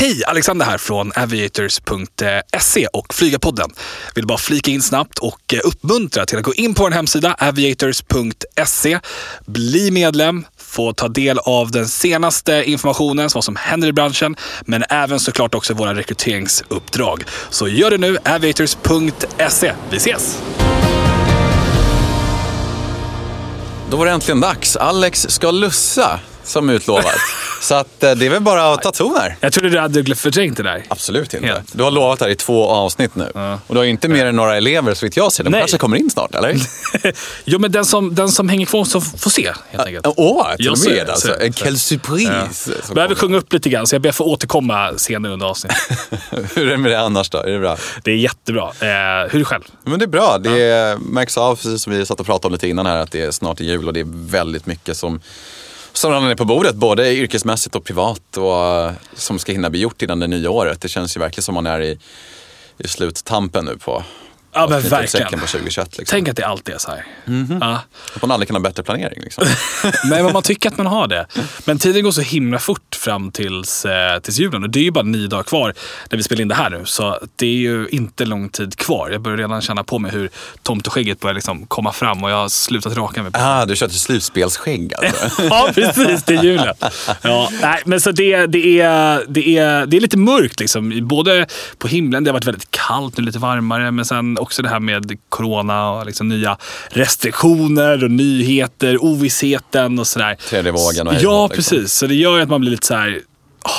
[0.00, 3.70] Hej, Alexander här från aviators.se och Flygarpodden.
[4.14, 7.36] Vill bara flika in snabbt och eh, uppmuntra till att gå in på vår hemsida
[7.38, 9.00] aviators.se,
[9.46, 14.84] bli medlem, få ta del av den senaste informationen, vad som händer i branschen, men
[14.88, 17.24] även såklart också våra rekryteringsuppdrag.
[17.50, 19.72] Så gör det nu, aviators.se.
[19.90, 20.38] Vi ses!
[23.90, 24.76] Då var det äntligen dags.
[24.76, 27.04] Alex ska lussa, som utlovat.
[27.60, 29.36] Så att, eh, det är väl bara att ta ton här.
[29.40, 30.84] Jag trodde du hade förträngt det där.
[30.88, 31.46] Absolut inte.
[31.46, 31.76] Helt.
[31.76, 33.30] Du har lovat det här i två avsnitt nu.
[33.66, 35.44] Och du har inte mer än några elever så vitt jag ser.
[35.44, 35.60] De Nej.
[35.60, 36.56] kanske kommer in snart, eller?
[37.44, 40.06] jo, men den som, den som hänger kvar så får se, helt enkelt.
[40.16, 41.40] Åh, till och med alltså.
[41.40, 42.72] En quelle surprise.
[42.82, 45.78] som Behöver sjunga upp lite grann, så jag ber att få återkomma senare under avsnittet.
[46.54, 47.38] Hur är det med det annars då?
[47.38, 47.76] Är det bra?
[48.04, 48.62] Det är jättebra.
[48.64, 48.88] Eh,
[49.30, 49.62] hur är det själv?
[49.84, 50.38] Men det är bra.
[50.38, 53.22] Det märks av, precis som vi satt och pratade om lite innan här, att det
[53.22, 55.20] är snart jul och det är väldigt mycket som
[55.98, 59.80] som redan är på bordet, både yrkesmässigt och privat och eh, som ska hinna bli
[59.80, 60.80] gjort innan det nya året.
[60.80, 61.98] Det känns ju verkligen som man är i,
[62.78, 64.04] i sluttampen nu på,
[64.52, 65.30] Ja, men verkligen.
[65.30, 65.98] på 2021.
[65.98, 66.16] Liksom.
[66.16, 67.06] Tänk att det alltid är så här.
[67.60, 67.80] Ja.
[68.14, 69.20] Att man aldrig kan ha bättre planering.
[69.22, 69.44] Liksom.
[70.04, 71.26] Nej, men man tycker att man har det.
[71.64, 74.62] Men tiden går så himla fort fram tills, eh, tills julen.
[74.62, 75.74] Och det är ju bara nio dagar kvar
[76.10, 76.82] när vi spelar in det här nu.
[76.84, 79.10] Så det är ju inte lång tid kvar.
[79.10, 80.30] Jag börjar redan känna på mig hur
[80.62, 83.32] tomteskägget börjar liksom komma fram och jag har slutat raka mig.
[83.34, 85.42] ah, du kör till slutspelsskägg alltså.
[85.50, 86.28] Ja, precis.
[86.28, 86.74] Är julen.
[87.22, 90.60] Ja, nej, men så det, det, är, det, är, det är lite mörkt.
[90.60, 91.08] Liksom.
[91.08, 91.46] Både
[91.78, 93.90] på himlen, det har varit väldigt kallt, nu lite varmare.
[93.90, 96.58] Men sen också det här med corona och liksom nya
[96.88, 100.34] restriktioner och nyheter, ovissheten och sådär.
[100.48, 101.48] Tredje vågen och Ja, liksom.
[101.48, 101.92] precis.
[101.92, 103.20] Så det gör ju att man blir lite så här...
[103.64, 103.72] åh,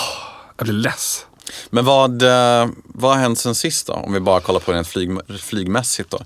[0.57, 1.25] jag blir less.
[1.69, 3.93] Men vad, eh, vad har hänt sen sist då?
[3.93, 6.19] Om vi bara kollar på det rent flyg, flygmässigt då.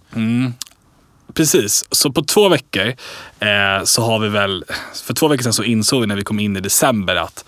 [1.34, 2.88] Precis, så på två veckor
[3.40, 4.66] eh, så har vi väl...
[5.06, 7.46] För två veckor sedan så insåg vi när vi kom in i december att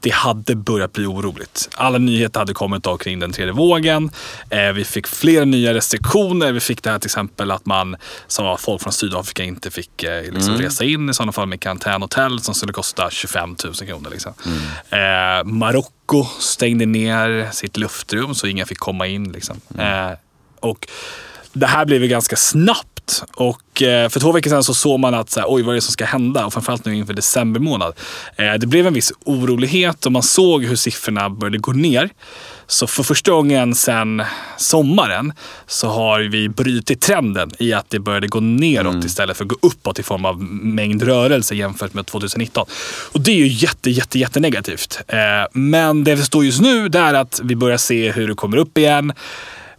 [0.00, 1.68] det hade börjat bli oroligt.
[1.74, 4.10] Alla nyheter hade kommit då kring den tredje vågen.
[4.50, 6.52] Eh, vi fick flera nya restriktioner.
[6.52, 10.02] Vi fick det här till exempel att man sa att folk från Sydafrika inte fick
[10.02, 14.10] eh, liksom resa in i sådana fall med karantänhotell som skulle kosta 25 000 kronor.
[14.10, 14.32] Liksom.
[14.90, 19.32] Eh, Marocko stängde ner sitt luftrum så ingen fick komma in.
[19.32, 19.60] Liksom.
[19.78, 20.10] Eh,
[20.60, 20.88] och
[21.54, 23.22] det här blev ju ganska snabbt.
[23.34, 25.74] Och eh, för två veckor sedan så såg man att så här, oj, vad är
[25.74, 26.46] det som ska hända?
[26.46, 27.94] Och framförallt nu inför december månad.
[28.36, 32.10] Eh, det blev en viss orolighet och man såg hur siffrorna började gå ner.
[32.66, 34.22] Så för första gången sedan
[34.56, 35.32] sommaren
[35.66, 39.56] så har vi brutit trenden i att det började gå neråt istället för att gå
[39.62, 42.66] uppåt i form av mängd rörelse jämfört med 2019.
[43.12, 45.00] Och det är ju jätte, jätte, jätte negativt.
[45.08, 45.18] Eh,
[45.52, 48.56] men det vi står just nu det är att vi börjar se hur det kommer
[48.56, 49.12] upp igen.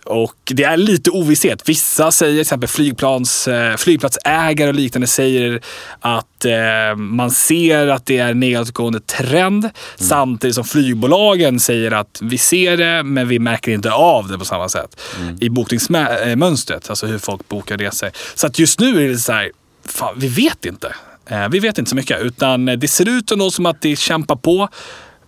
[0.05, 1.69] Och det är lite ovisshet.
[1.69, 5.61] Vissa säger, till exempel flygplans, eh, flygplatsägare och liknande, säger
[5.99, 9.69] att eh, man ser att det är en nedåtgående trend.
[9.95, 14.45] Samtidigt som flygbolagen säger att vi ser det, men vi märker inte av det på
[14.45, 15.01] samma sätt
[15.39, 16.89] i bokningsmönstret.
[16.89, 18.09] Alltså hur folk bokar resor.
[18.35, 19.51] Så att just nu är det så här,
[19.85, 20.95] fan, vi vet inte.
[21.29, 24.35] Eh, vi vet inte så mycket, utan det ser ut ändå som att det kämpar
[24.35, 24.69] på.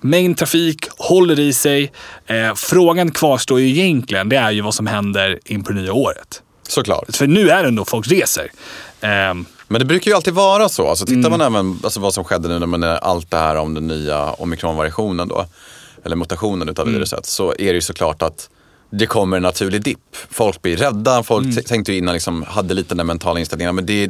[0.09, 1.91] Mängd trafik håller i sig.
[2.28, 5.94] Eh, frågan kvarstår ju egentligen, det är ju vad som händer in på det nya
[5.94, 6.41] året.
[6.68, 7.16] Såklart.
[7.16, 8.51] För nu är det ändå folk reser.
[9.01, 10.88] Ehm, Men det brukar ju alltid vara så.
[10.90, 13.88] Alltså, tittar man även alltså, vad som skedde nu när allt det här om den
[13.88, 15.45] nya omikronvariationen då,
[16.06, 18.50] eller mutationen utav viruset, så är det ju såklart att
[18.89, 20.16] det kommer en naturlig dipp.
[20.31, 23.85] Folk blir rädda, folk t- tänkte ju innan, liksom, hade lite den mentala inställningen, men
[23.85, 24.09] det,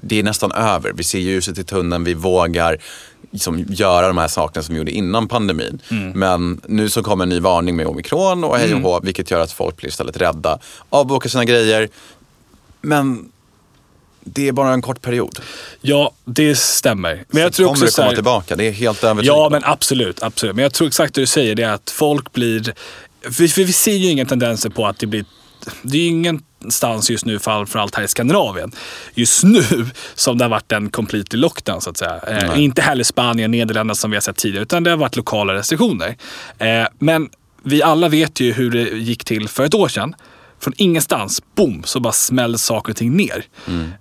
[0.00, 0.92] det är nästan över.
[0.92, 2.78] Vi ser ljuset i tunneln, vi vågar
[3.30, 5.82] liksom, göra de här sakerna som vi gjorde innan pandemin.
[6.14, 9.40] Men nu så kommer en ny varning med omikron och hej och hå, vilket gör
[9.40, 10.58] att folk blir istället rädda,
[10.90, 11.88] avbokar sina grejer.
[12.80, 13.32] Men
[14.24, 15.38] det är bara en kort period.
[15.80, 17.24] ja, det stämmer.
[17.28, 19.48] Men jag Sen tror kommer också det komma här, tillbaka, det är helt övertygad Ja,
[19.50, 20.56] men absolut, absolut.
[20.56, 22.74] Men jag tror exakt det du säger, det är att folk blir...
[23.22, 25.24] För, för vi ser ju inga tendenser på att det blir...
[25.82, 28.72] Det är ju ingenstans just nu, framförallt här i Skandinavien,
[29.14, 29.62] just nu
[30.14, 32.20] som det har varit en complete lockdown så att säga.
[32.28, 35.54] Eh, inte heller Spanien, Nederländerna som vi har sett tidigare, utan det har varit lokala
[35.54, 36.16] restriktioner.
[36.58, 37.28] Eh, men
[37.62, 40.14] vi alla vet ju hur det gick till för ett år sedan.
[40.60, 43.44] Från ingenstans, boom, så bara smällde saker och ting ner.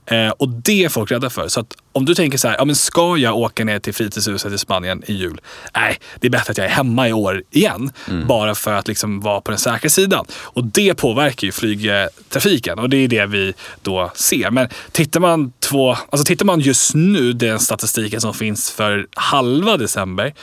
[0.05, 1.47] Eh, och det är folk rädda för.
[1.47, 4.53] Så att om du tänker så här, ja, men ska jag åka ner till fritidshuset
[4.53, 5.41] i Spanien i jul?
[5.75, 7.91] Nej, det är bättre att jag är hemma i år igen.
[8.27, 10.25] Bara för att liksom vara på den säkra sidan.
[10.31, 14.51] Och det påverkar ju flygtrafiken och det är det vi då ser.
[14.51, 19.77] Men tittar man, två, alltså tittar man just nu, den statistiken som finns för halva
[19.77, 20.33] december,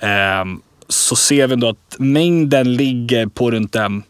[0.00, 4.02] ehm, så ser vi ändå att mängden ligger på runt en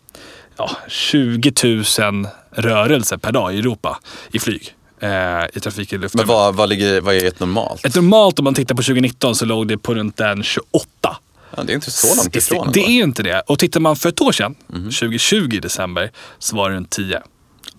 [0.63, 3.99] ja, 20 000 rörelser per dag i Europa
[4.33, 4.75] i flyg.
[5.01, 5.11] Eh,
[5.55, 6.19] I trafik i luften.
[6.19, 7.87] Men vad, vad, ligger, vad är ett normalt?
[7.87, 11.17] Ett normalt om man tittar på 2019 så låg det på runt en 28
[11.57, 12.71] Ja, det är inte så långt ifrån.
[12.73, 12.93] Det ändå.
[12.93, 13.41] är inte det.
[13.41, 17.23] Och tittar man för ett år sedan, 2020 i december, så var det en 10.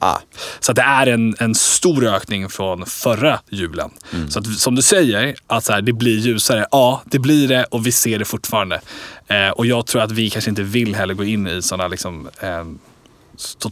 [0.05, 0.19] Ah,
[0.59, 3.89] Så det är en, en stor ökning från förra julen.
[4.29, 6.65] Så att, som du säger, att så här, det blir ljusare.
[6.71, 8.81] Ja, det blir det och vi ser det fortfarande.
[9.27, 12.29] Eh, och jag tror att vi kanske inte vill heller gå in i sådana liksom,
[12.39, 12.63] eh,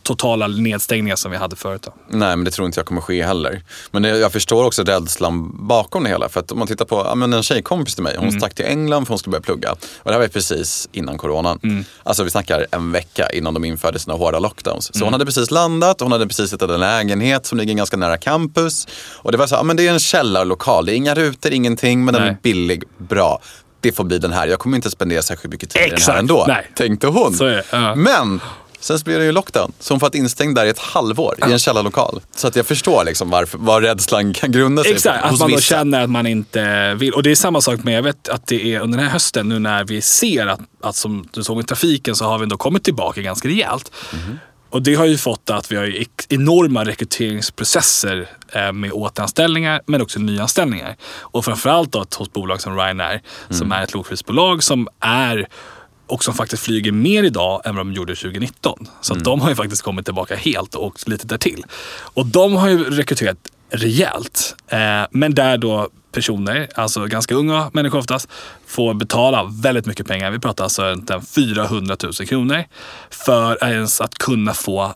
[0.03, 1.81] totala nedstängningar som vi hade förut.
[1.81, 1.93] Då.
[2.09, 3.63] nej, men det tror inte jag kommer ske heller.
[3.91, 6.29] Men det, jag förstår också rädslan bakom det hela.
[6.29, 8.65] För att om man tittar på ja, men en tjejkompis till mig, hon stack till
[8.65, 9.71] England för hon skulle börja plugga.
[9.71, 11.85] Och det här var precis innan coronan.
[12.03, 14.97] Alltså vi snackar en vecka innan de införde sina hårda lockdowns.
[14.97, 18.17] Så hon hade precis landat, hon hade precis hittat en lägenhet som ligger ganska nära
[18.17, 18.87] campus.
[19.13, 22.05] Och det var så, ja men det är en källarlokal, det är inga rutor, ingenting,
[22.05, 22.31] men den Nej.
[22.31, 23.41] är billig, bra.
[23.79, 26.13] Det får bli den här, jag kommer inte spendera särskilt mycket tid i den Exakt,
[26.13, 26.45] här ändå.
[26.47, 26.71] nej.
[26.75, 27.41] Tänkte hon.
[27.41, 27.95] Är ja.
[27.95, 28.39] Men
[28.81, 29.72] sen så blev det ju lockdown.
[29.80, 32.22] Så hon får instängd där i ett halvår i en källarlokal.
[32.36, 35.28] Så att jag förstår liksom varför, vad rädslan kan grunda sig Exakt, på.
[35.28, 35.75] att man då vissa.
[35.75, 37.13] känner att man inte vill.
[37.13, 39.50] Och det är samma sak med, jag vet att det är under den här hösten
[39.50, 42.57] nu när vi ser att, att som du såg i trafiken så har vi ändå
[42.57, 43.92] kommit tillbaka ganska rejält.
[44.69, 45.94] Och det har ju fått att vi har
[46.30, 50.95] enorma rekryteringsprocesser eh, med återanställningar men också nyanställningar.
[51.19, 55.48] Och framförallt då hos bolag som Ryanair som är ett lågprisbolag som är
[56.11, 58.87] och som faktiskt flyger mer idag än vad de gjorde 2019.
[59.01, 61.65] Så att de har ju faktiskt kommit tillbaka helt och lite därtill.
[62.13, 63.37] Och de har ju rekryterat
[63.69, 64.55] rejält.
[64.67, 68.29] Eh, men där då personer, alltså ganska unga människor oftast,
[68.67, 70.31] får betala väldigt mycket pengar.
[70.31, 72.63] Vi pratar alltså inte 400 000 kronor
[73.09, 74.93] för ens att kunna få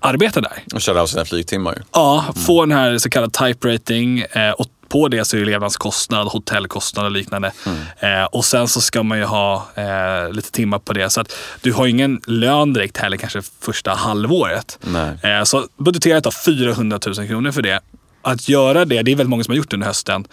[0.00, 0.62] arbeta där.
[0.74, 1.82] Och köra av sina flygtimmar.
[1.92, 5.46] Ja, få den här så kallad type rating eh, och på det så är det
[5.46, 7.52] levnadskostnad, hotellkostnad och liknande.
[7.98, 11.10] Eh, och sen så ska man ju ha eh, lite timmar på det.
[11.10, 14.78] Så att du har ingen lön direkt heller kanske första halvåret.
[15.22, 17.80] Eh, så budgeterat då 400 000 kronor för det.
[18.22, 20.24] Att göra det, det är väldigt många som har gjort det under hösten.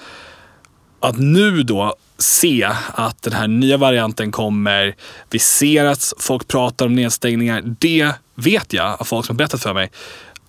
[0.99, 4.95] Att nu då se att den här nya varianten kommer.
[5.29, 7.61] Vi ser att folk pratar om nedstängningar.
[7.65, 9.91] Det vet jag av folk som har berättat för mig.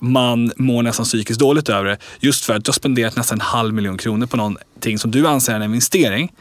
[0.00, 1.98] Man mår nästan psykiskt dåligt över det.
[2.20, 5.26] Just för att du har spenderat nästan en halv miljon kronor på någonting som du
[5.26, 6.32] anser är en investering.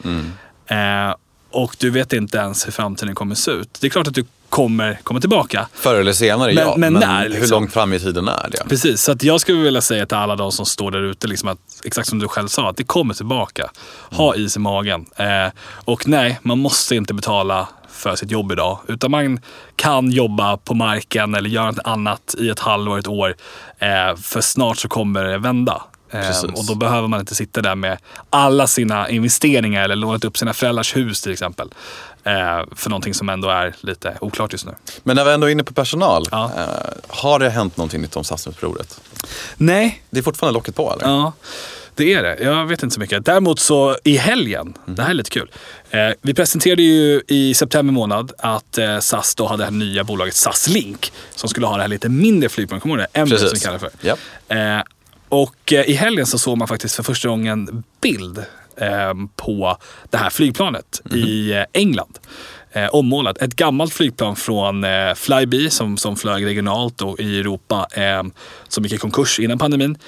[0.66, 1.14] Eh,
[1.54, 3.68] och du vet inte ens hur framtiden kommer se ut.
[3.80, 5.68] Det är klart att du kommer komma tillbaka.
[5.74, 6.74] Förr eller senare, Men- ja.
[6.76, 7.50] men när, hur liksom?
[7.50, 8.68] långt fram i tiden är det?
[8.68, 11.48] Precis, så att jag skulle vilja säga till alla de som står där ute, liksom
[11.48, 13.70] att, exakt som du själv sa, att det kommer tillbaka.
[14.10, 15.06] Ha is i magen.
[15.16, 15.26] Eh,
[15.84, 18.78] och nej, man måste inte betala för sitt jobb idag.
[18.88, 19.40] Utan man
[19.76, 23.34] kan jobba på marken eller göra något annat i ett halvår, ett år.
[23.78, 25.82] Eh, för snart så kommer det vända.
[26.10, 26.44] Precis.
[26.44, 27.98] och då behöver man inte sitta där med
[28.30, 31.68] alla sina investeringar eller lånat upp sina föräldrars hus till exempel.
[32.24, 32.32] Eh,
[32.76, 34.74] för någonting som ändå är lite oklart just nu.
[35.02, 36.26] Men när vi ändå är inne på personal.
[36.30, 36.50] Ja.
[36.56, 39.00] Eh, har det hänt någonting nytt om SAS-upproret?
[39.56, 41.04] Nej, Det är fortfarande locket på eller?
[41.12, 41.32] Ja,
[41.96, 42.38] det är det.
[42.44, 43.24] Jag vet inte så mycket.
[43.24, 45.50] Däremot så i helgen, det här är lite kul.
[45.90, 50.04] Eh, vi presenterade ju i september månad att eh, SAS då hade det här nya
[50.04, 52.82] bolaget SAS Link som skulle ha det här lite mindre flygplanet.
[52.82, 53.20] Kommer du ihåg det?
[53.20, 54.16] Emirates som vi kallar det
[54.48, 54.76] för.
[54.76, 54.82] Eh,
[55.34, 58.44] och eh, i helgen så såg man faktiskt för första gången bild
[58.76, 59.76] ehm, på
[60.10, 62.18] det här flygplanet i eh, England.
[62.72, 63.38] Eh, ommålat.
[63.38, 64.84] Ett gammalt flygplan från
[65.16, 68.32] Flybe som, som flög regionalt och i Europa ehm,
[68.68, 69.98] som gick i konkurs innan pandemin.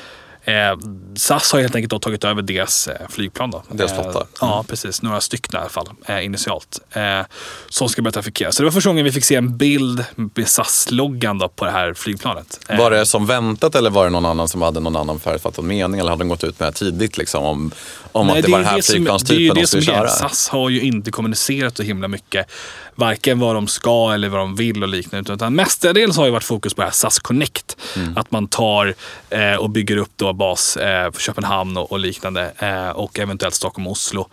[0.47, 0.79] Eh,
[1.17, 3.51] SAS har helt enkelt då tagit över deras eh, flygplan.
[3.51, 3.63] Då.
[3.69, 4.27] Deras Eh, flotta.
[4.41, 5.03] Ja, precis.
[5.03, 6.79] Några stycken i alla fall, eh, initialt.
[6.91, 7.21] Eh,
[7.69, 8.53] som ska börja trafikera.
[8.53, 11.95] Så det var första gången vi fick se en bild med SAS-loggan på det här
[11.95, 12.61] flygplanet.
[12.69, 15.65] Eh, Var det som väntat eller var det någon annan som hade någon annan förutfattad
[15.65, 16.01] mening?
[16.01, 17.71] Eller hade de gått ut med det tidigt liksom, om,
[18.17, 20.09] om Nej, att det, var den här som- flygplanstypen Det är de som skulle köra?
[20.09, 22.51] SAS har ju inte kommunicerat så himla mycket.
[22.95, 25.33] Varken vad de ska eller vad de vill och liknande.
[25.33, 27.77] Utan mestadels har ju varit fokus på det här SAS Connect.
[27.97, 28.17] Mm.
[28.17, 28.95] Att man tar
[29.31, 32.53] eh, och bygger upp då bas eh, för Köpenhamn och, och liknande.
[32.59, 34.29] Eh, och eventuellt Stockholm och Oslo.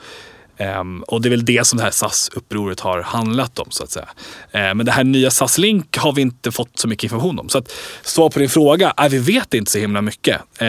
[0.57, 3.91] Ehm, och det är väl det som det här SAS-upproret har handlat om så att
[3.91, 4.07] säga.
[4.51, 7.49] Eh, men det här nya SAS Link har vi inte fått så mycket information om.
[7.49, 10.41] Så att svar på din fråga, är vi vet inte så himla mycket.
[10.57, 10.67] Eh,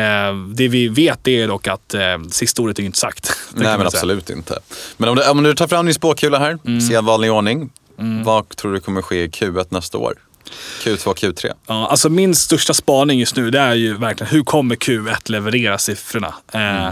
[0.55, 2.01] det vi vet är dock att eh,
[2.31, 3.37] sista ordet är inte sagt.
[3.55, 4.59] Nej men absolut inte.
[4.97, 6.81] Men om du, om du tar fram din spåkula här, Mm.
[6.81, 7.71] sedvanlig ordning.
[8.25, 10.15] Vad tror du kommer ske i Q1 nästa år?
[10.83, 11.53] Q2, Q3?
[11.67, 15.79] Ja, alltså min största spaning just nu det är ju verkligen hur kommer Q1 leverera
[15.79, 16.35] siffrorna?
[16.53, 16.89] Eh,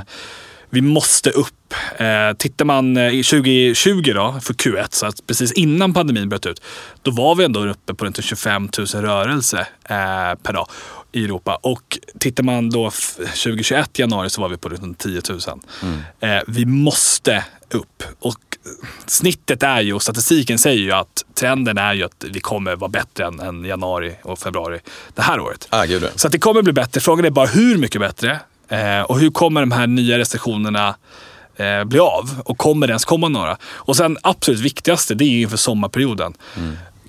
[0.73, 1.75] vi måste upp.
[1.97, 6.47] Eh, tittar man eh, i 2020 då, för Q1, så att precis innan pandemin bröt
[6.47, 6.63] ut,
[7.03, 10.69] då var vi ändå uppe på runt 25 000 rörelser eh, per dag
[11.13, 11.59] i Europa.
[11.63, 15.41] Och tittar man då f- 2021 januari så var vi på runt 10 000.
[16.21, 18.03] Eh, vi måste upp.
[18.21, 18.39] Och
[19.07, 22.89] snittet är ju, och statistiken säger ju att trenden är ju att vi kommer vara
[22.91, 24.79] bättre än, än januari och februari
[25.15, 25.69] det här året.
[25.71, 25.85] Ah.
[26.17, 27.01] Så att det kommer bli bättre.
[27.01, 28.41] Frågan är bara hur mycket bättre?
[28.73, 30.95] Eh, och hur kommer de här nya restriktionerna
[31.57, 33.57] eh, bli av och kommer det ens komma några?
[33.65, 36.35] Och sen absolut viktigaste, det är ju inför sommarperioden.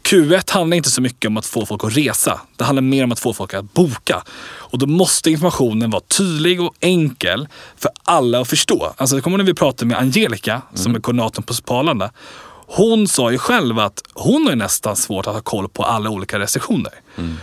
[0.03, 2.41] Q1 handlar inte så mycket om att få folk att resa.
[2.57, 4.23] Det handlar mer om att få folk att boka.
[4.57, 8.93] Och då måste informationen vara tydlig och enkel för alla att förstå.
[8.97, 12.11] Alltså, det kommer när vi pratade med Angelica, som är koordinatorn på Spalanda.
[12.75, 16.39] Hon sa ju själv att hon har nästan svårt att ha koll på alla olika
[16.39, 16.91] restriktioner.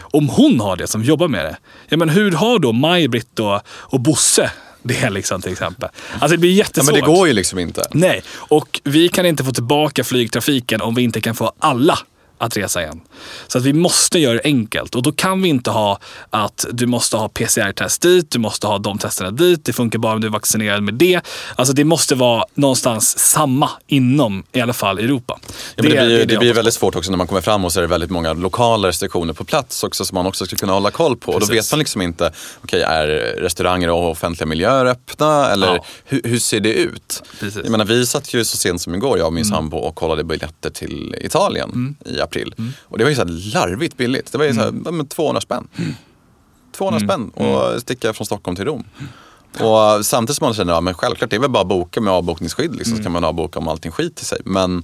[0.00, 1.56] Om hon har det som jobbar med det,
[1.88, 4.50] ja, men hur har då Maj-Britt och, och Bosse
[4.82, 5.88] det liksom till exempel?
[6.12, 6.94] Alltså det blir Ja, jättesvårt.
[6.94, 7.82] men det går ju liksom inte.
[7.90, 11.98] Nej, och vi kan inte få tillbaka flygtrafiken om vi inte kan få alla
[12.40, 13.00] att resa igen.
[13.46, 15.98] Så att vi måste göra det enkelt och då kan vi inte ha
[16.30, 20.12] att du måste ha PCR-test dit, du måste ha de testerna dit, det funkar bara
[20.14, 21.20] om du är vaccinerad med det.
[21.56, 25.38] Alltså det måste vara någonstans samma inom i alla fall Europa.
[25.76, 27.72] Ja, men det, blir, det jag blir väldigt svårt också när man kommer fram och
[27.72, 30.72] så är det väldigt många lokala restriktioner på plats också som man också ska kunna
[30.72, 31.32] hålla koll på.
[31.32, 31.66] Och då Precis.
[31.66, 32.32] vet man liksom inte,
[32.64, 33.06] okej är
[33.38, 35.84] restauranger och offentliga miljöer öppna eller Ja.
[36.04, 37.22] hur, hur ser det ut?
[37.40, 37.60] Precis.
[37.62, 40.24] Jag menar, vi satt ju så sent som igår, jag och min sambo och kollade
[40.24, 42.54] biljetter till Italien i april.
[42.84, 44.32] Och det var ju så larvigt billigt.
[44.32, 45.68] Det var ju så här, ja, men 200 spänn.
[46.76, 48.84] 200 spänn och sticka från Stockholm till Rom.
[49.58, 52.12] Och samtidigt som man känner, ja men självklart det är väl bara att boka med
[52.12, 54.38] avbokningsskydd liksom, så kan man avboka om allting skiter sig.
[54.44, 54.82] Men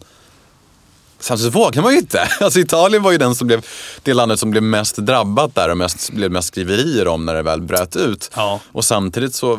[1.19, 2.29] Samtidigt så vågar man ju inte.
[2.41, 3.67] Alltså Italien var ju den som blev,
[4.03, 7.43] det landet som blev mest drabbat där och mest, blev mest skriverier om när det
[7.43, 8.31] väl bröt ut.
[8.37, 8.61] Ja.
[8.73, 9.59] Och samtidigt så, äh,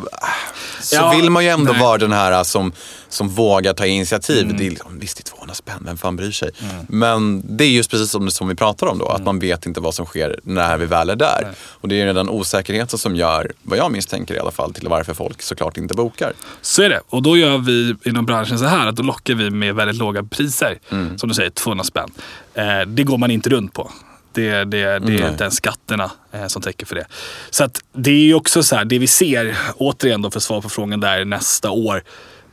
[0.81, 1.81] så Ja, vill man ju ändå nej.
[1.81, 2.71] vara den här som,
[3.09, 4.55] som vågar ta initiativ.
[4.57, 6.51] Det är liksom, visst, det är 200 spänn, vem fan bryr sig?
[6.87, 9.79] Men det är just precis som, som vi pratar om då, att man vet inte
[9.79, 11.51] vad som sker när vi väl är där.
[11.59, 15.13] Och det är den osäkerheten som gör, vad jag misstänker i alla fall, till varför
[15.13, 16.33] folk såklart inte bokar.
[16.61, 17.01] Så är det.
[17.09, 20.23] Och då gör vi inom branschen så här att då lockar vi med väldigt låga
[20.23, 20.79] priser.
[20.89, 21.17] Mm.
[21.17, 22.09] Som du säger, 200 spänn.
[22.53, 23.91] Eh, det går man inte runt på.
[24.31, 25.29] Det, det, det är Nej.
[25.31, 27.05] inte ens skatterna eh, som täcker för det.
[27.49, 30.61] Så att det är ju också så här, det vi ser, återigen då för svar
[30.61, 32.03] på frågan där nästa år,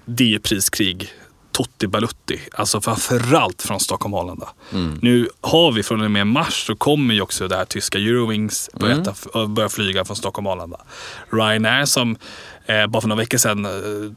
[0.04, 1.08] det är priskrig.
[1.52, 4.48] Totti Balutti, alltså framförallt från Stockholm Arlanda.
[5.00, 8.70] Nu har vi från och med mars så kommer ju också det här tyska Eurowings
[8.80, 10.76] börja, ta- börja flyga från Stockholm Arlanda.
[11.32, 12.16] Ryanair som
[12.66, 13.70] eh, bara för några veckor sedan eh,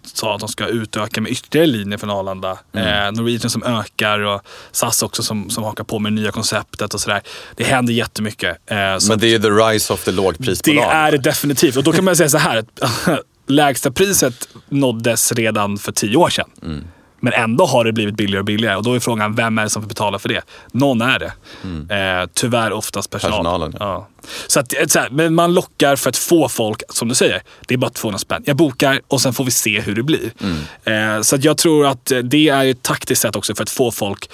[0.04, 2.52] sa att de ska utöka med ytterligare linjer från Arlanda.
[2.52, 4.42] Eh, Norwegian som ökar och
[4.72, 7.22] SAS också som, som hakar på med det nya konceptet och sådär.
[7.56, 8.58] Det händer jättemycket.
[8.72, 10.84] Eh, så Men det är ju the rise of the lågprisbolag.
[10.90, 11.76] det är det definitivt.
[11.76, 12.66] Och då kan man säga så här.
[13.48, 16.50] Lägsta priset nåddes redan för tio år sedan.
[16.64, 16.84] Mm.
[17.20, 18.76] Men ändå har det blivit billigare och billigare.
[18.76, 20.42] Och då är frågan, vem är det som får betala för det?
[20.72, 21.34] Någon är det.
[21.96, 23.46] Eh, tyvärr oftast personal.
[23.46, 23.72] Mm.
[23.72, 24.08] Personalen, Ja.
[24.48, 27.74] Så att, så här, men man lockar för att få folk, som du säger, det
[27.74, 28.44] är bara 200 spänn.
[28.46, 30.32] Jag bokar och sen får vi se hur det blir.
[30.42, 31.16] Mm.
[31.18, 33.92] Eh, så jag tror att eh, det är ett taktiskt sätt också för att få
[33.92, 34.30] folk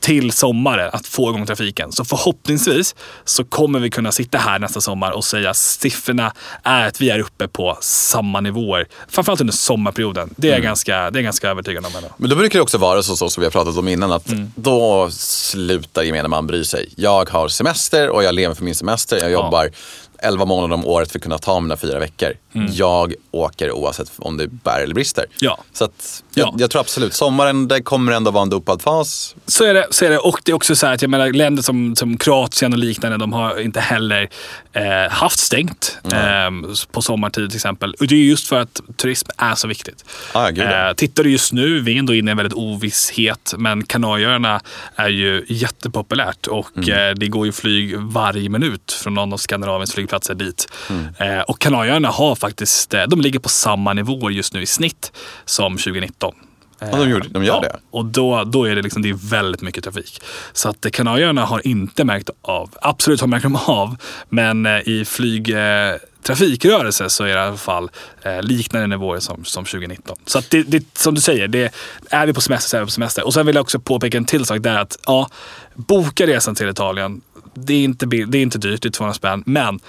[0.00, 1.92] till sommaren, att få igång trafiken.
[1.92, 6.86] Så förhoppningsvis så kommer vi kunna sitta här nästa sommar och säga att siffrorna är
[6.86, 8.86] att vi är uppe på samma nivåer.
[9.08, 10.34] Framförallt under sommarperioden.
[10.36, 11.92] Det är jag ganska, det är ganska övertygad om.
[11.96, 12.08] Ändå.
[12.16, 14.26] Men då brukar det också vara så, så som vi har pratat om innan att
[14.26, 14.52] Mm.
[14.54, 16.88] då slutar gemene man bry sig.
[16.96, 19.15] Jag har semester och jag lever för min semester.
[19.20, 19.70] Jag jobbar
[20.18, 22.32] 11 månader om året för att kunna ta mina fyra veckor.
[22.72, 25.22] Jag åker oavsett om det bär eller brister.
[25.22, 25.32] Mm.
[25.40, 25.58] Ja.
[25.72, 26.54] Så att jag, Ja.
[26.58, 29.36] jag tror absolut, sommaren det kommer ändå vara en dopad fas.
[29.46, 29.86] Så är det.
[29.90, 30.18] Så är det.
[30.18, 33.16] Och det är också så här att jag menar, länder som, som Kroatien och liknande,
[33.18, 34.28] de har inte heller
[34.72, 36.50] eh, haft stängt eh,
[36.92, 37.94] på sommartid till exempel.
[38.00, 40.04] Och det är just för att turism är så viktigt.
[40.32, 43.54] Ah, gud, eh, tittar du just nu, vi är ändå inne i en väldigt ovisshet,
[43.58, 44.60] men Kanarieöarna
[44.96, 47.08] är ju jättepopulärt och Mm.
[47.10, 50.66] eh, det går ju flyg varje minut från någon av Skandinaviens flygplatser dit.
[50.90, 51.38] Mm.
[51.38, 55.12] Eh, och Kanarieöarna har faktiskt, eh, de ligger på samma nivå just nu i snitt
[55.44, 56.34] som 2019.
[56.78, 57.76] Ja, de gjorde- de gör det.
[57.90, 60.22] Och då, då är det, liksom, det är väldigt mycket trafik.
[60.52, 63.96] Så att eh, Kanarieöarna har inte märkt av, absolut har märkt dem av,
[64.28, 67.90] men eh, i flyg eh, trafikrörelse så är det i alla fall
[68.22, 70.16] eh, liknande nivåer som, som 2019.
[70.26, 71.74] Så att det, det, som du säger, det,
[72.10, 73.26] är vi på semester så är vi på semester.
[73.26, 75.28] Och sen vill jag också påpeka en till sak där att ja,
[75.74, 77.20] boka resan till Italien.
[77.56, 79.42] Det är inte, det är inte dyrt, det är 200 spänn.
[79.46, 79.80] Men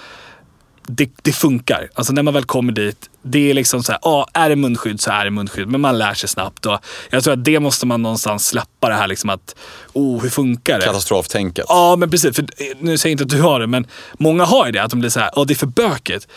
[0.88, 1.88] det, det funkar.
[1.94, 5.00] Alltså när man väl kommer dit, det är liksom så här, ja, är det munskydd
[5.00, 5.68] så är det munskydd.
[5.68, 6.66] Men man lär sig snabbt.
[6.66, 6.78] Och
[7.10, 9.54] jag tror att det måste man någonstans släppa det här liksom att,
[9.92, 10.84] oh, hur funkar det?
[10.84, 11.64] Katastroftänket.
[11.68, 12.36] Ja, men precis.
[12.36, 13.86] För, eh, nu säger jag inte att du har det, men
[14.18, 14.82] många har ju det.
[14.82, 16.28] Att de blir så här, ja det är för bökigt.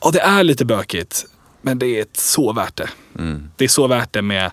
[0.00, 1.24] Ja, det är lite bökigt.
[1.62, 2.88] Men det är så värt det.
[3.56, 4.50] Det är så värt det med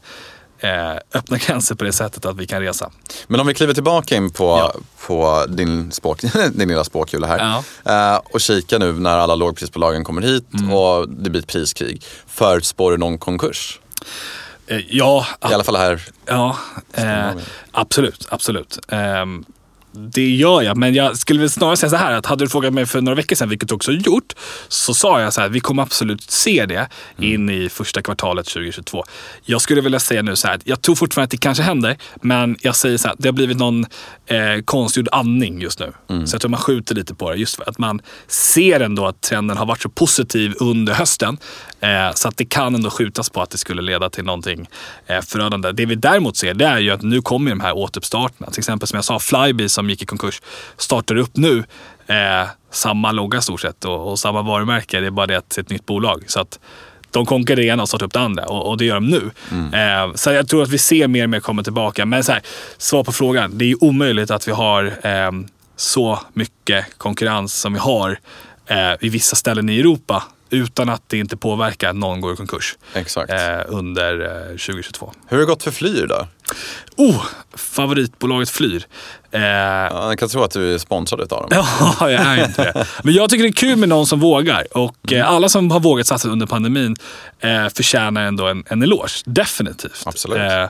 [1.13, 2.91] öppna gränser på det sättet att vi kan resa.
[3.27, 4.73] Men om vi kliver tillbaka in på, Ja.
[5.07, 6.21] på din, spåk,
[6.53, 7.61] din lilla spåkula här.
[7.83, 8.13] Ja.
[8.13, 10.73] Eh, och kika nu när alla lågprisbolagen kommer hit Mm.
[10.73, 12.03] och det blir ett priskrig.
[12.27, 13.79] Förutspår du någon konkurs?
[14.67, 16.01] Eh, ja, I alla fall här.
[16.25, 16.57] Ja,
[16.93, 17.31] eh,
[17.71, 18.27] absolut.
[18.29, 18.79] absolut.
[18.87, 19.45] Ehm,
[19.95, 20.77] det gör jag.
[20.77, 23.15] Men jag skulle väl snarare säga så här att hade du frågat mig för några
[23.15, 24.33] veckor sedan, vilket du också gjort,
[24.67, 29.03] så sa jag så här, vi kommer absolut se det in i första kvartalet 2022.
[29.45, 32.57] Jag skulle vilja säga nu så här, jag tror fortfarande att det kanske händer, men
[32.61, 33.85] jag säger så här, det har blivit någon
[34.25, 35.93] eh, konstgjord andning just nu.
[36.25, 39.21] Så jag tror man skjuter lite på det, just för att man ser ändå att
[39.21, 41.37] trenden har varit så positiv under hösten.
[41.79, 44.67] Eh, så att det kan ändå skjutas på att det skulle leda till någonting
[45.07, 45.71] eh, förödande.
[45.71, 48.51] Det vi däremot ser, det är ju att nu kommer de här återuppstarterna.
[48.51, 50.41] Till exempel som jag sa, Flybe som gick i konkurs
[50.77, 51.63] startar upp nu.
[52.07, 54.99] Eh, samma logga stort sett och, och samma varumärke.
[54.99, 56.23] Det är bara det att det är ett nytt bolag.
[56.27, 56.59] Så att
[57.15, 59.31] de konkurrerar det ena och startar upp det andra och, och det gör de nu.
[59.77, 62.05] Eh, så jag tror att vi ser mer och mer komma tillbaka.
[62.05, 62.41] Men så här,
[62.77, 63.57] svar på frågan.
[63.57, 65.31] Det är omöjligt att vi har eh,
[65.75, 68.19] så mycket konkurrens som vi har
[68.67, 72.35] eh, i vissa ställen i Europa utan att det inte påverkar att någon går i
[72.35, 73.31] konkurs Exakt.
[73.31, 75.11] eh, under eh, 2022.
[75.27, 76.27] Hur har det gått för Flyr då?
[76.97, 77.23] Oh,
[77.57, 78.85] favoritbolaget Flyr.
[79.31, 81.49] Eh, Ja, jag kan tro att du är sponsrad av dem.
[81.99, 82.85] Ja, jag är inte det.
[83.03, 84.77] Men jag tycker det är kul med någon som vågar.
[84.77, 86.95] Och eh, alla som har vågat satsa under pandemin
[87.39, 89.21] eh, förtjänar ändå en, en eloge.
[89.25, 90.03] Definitivt.
[90.05, 90.37] Absolut.
[90.37, 90.65] Eh,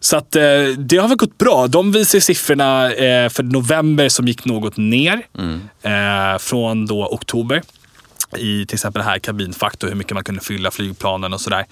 [0.00, 0.42] så att eh,
[0.78, 1.66] det har väl gått bra.
[1.66, 5.22] De visar siffrorna eh, för november som gick något ner
[5.82, 7.62] eh, från då oktober
[8.36, 11.66] i till exempel här kabinfaktor, hur mycket man kunde fylla flygplanen och sådär.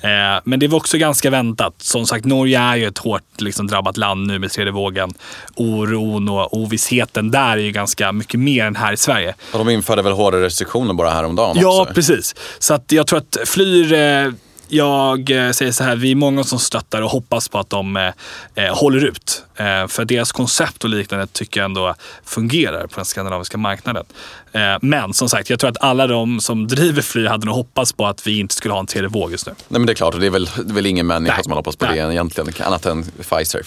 [0.00, 1.74] Eh, men det var också ganska väntat.
[1.78, 5.10] Som sagt, Norge är ju ett hårt liksom, drabbat land nu med tredje vågen.
[5.56, 9.34] Oron och ovissheten där är ju ganska mycket mer än här i Sverige.
[9.52, 11.94] Och de införde väl hårda restriktioner bara häromdagen Ja, också?
[11.94, 12.34] precis.
[12.58, 14.32] Så att jag tror att Flyr, eh,
[14.68, 17.96] jag eh, säger så här, vi är många som stöttar och hoppas på att de
[17.96, 18.12] eh,
[18.54, 19.44] eh, håller ut.
[19.56, 21.94] Eh, för deras koncept och liknande tycker jag ändå
[22.24, 24.04] fungerar på den skandinaviska marknaden.
[24.52, 27.92] Eh, men som sagt, jag tror att alla de som driver Flyr hade nog hoppats
[27.92, 29.52] på att vi inte skulle ha en tredje våg just nu.
[29.68, 31.42] Nej men det är klart, och det är väl, det är väl ingen människa Nej.
[31.42, 32.00] som har hoppats på Nej.
[32.00, 33.62] det egentligen, annat än Pfizer.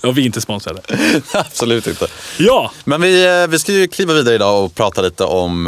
[0.00, 0.80] Och vi är inte sponsrade.
[1.32, 2.06] Absolut inte.
[2.38, 5.64] Ja, Men vi, eh, vi ska ju kliva vidare idag och prata lite om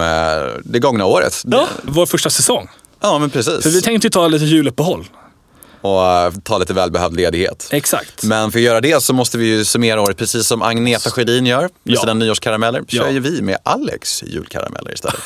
[0.64, 1.42] det gångna året.
[1.46, 2.68] ja vår första säsong.
[3.00, 3.62] Ja, men precis.
[3.62, 5.04] För vi tänkte ju ta lite juluppehåll.
[5.80, 7.68] Och eh, ta lite välbehövd ledighet.
[7.70, 8.22] Exakt.
[8.22, 11.46] Men för att göra det så måste vi ju summera året precis som Agneta Sjödin
[11.46, 12.00] gör med Ja.
[12.00, 12.82] sina nyårskarameller.
[12.88, 13.10] kör Ja.
[13.10, 15.20] ju vi med Alex julkarameller istället.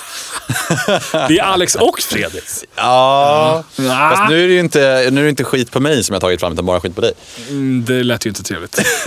[1.28, 2.64] Det är Alex och Fredriks.
[2.76, 4.10] Ja, Ah.
[4.16, 6.20] fast nu är, det ju inte, nu är det inte skit på mig som jag
[6.20, 7.12] tagit fram utan bara skit på dig.
[7.48, 8.80] Mm, det lät ju inte trevligt.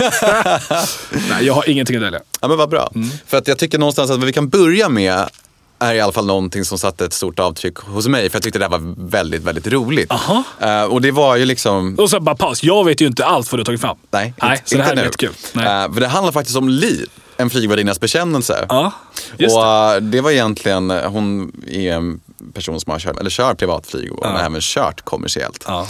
[1.30, 2.20] Nej, jag har ingenting att dölja.
[2.40, 2.90] Ja men vad bra.
[2.94, 3.08] Mm.
[3.26, 5.24] För att jag tycker någonstans att vad vi kan börja med
[5.78, 8.30] är i alla fall någonting som satte ett stort avtryck hos mig.
[8.30, 10.10] För jag tyckte det här var väldigt, väldigt roligt.
[10.12, 10.42] Aha.
[10.60, 11.94] Eh, och det var ju liksom...
[11.98, 12.62] Och så bara paus.
[12.62, 13.96] Jag vet ju inte allt vad du har tagit fram.
[14.10, 15.32] Nej, Nej inte- så det här är jättekul.
[15.52, 15.84] Nej.
[15.84, 18.66] Eh, för det handlar faktiskt om Li, en flygvärdinnas bekännelse.
[18.68, 18.92] Ja,
[19.36, 19.94] just och det.
[19.94, 22.20] eh, det var egentligen, hon är en
[22.54, 25.64] person som har kört, eller kör privatflyg och hon har även kört kommersiellt.
[25.66, 25.86] Ja.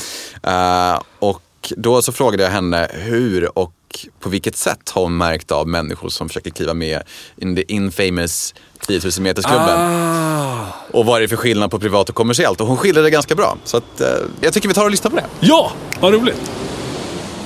[1.18, 1.42] Och
[1.76, 3.72] då så frågade jag henne hur och
[4.20, 7.02] på vilket sätt har hon märkt av människor som försöker kliva med
[7.36, 8.54] in the infamous
[8.86, 9.78] 10 000 metersklubben.
[9.78, 10.66] Ah.
[10.92, 12.60] Och vad är det för skillnad på privat och kommersiellt?
[12.60, 13.56] Och hon skildrade det ganska bra.
[13.64, 14.08] Så att, eh,
[14.40, 15.24] jag tycker vi tar och lyssnar på det.
[15.40, 16.50] Ja, vad roligt.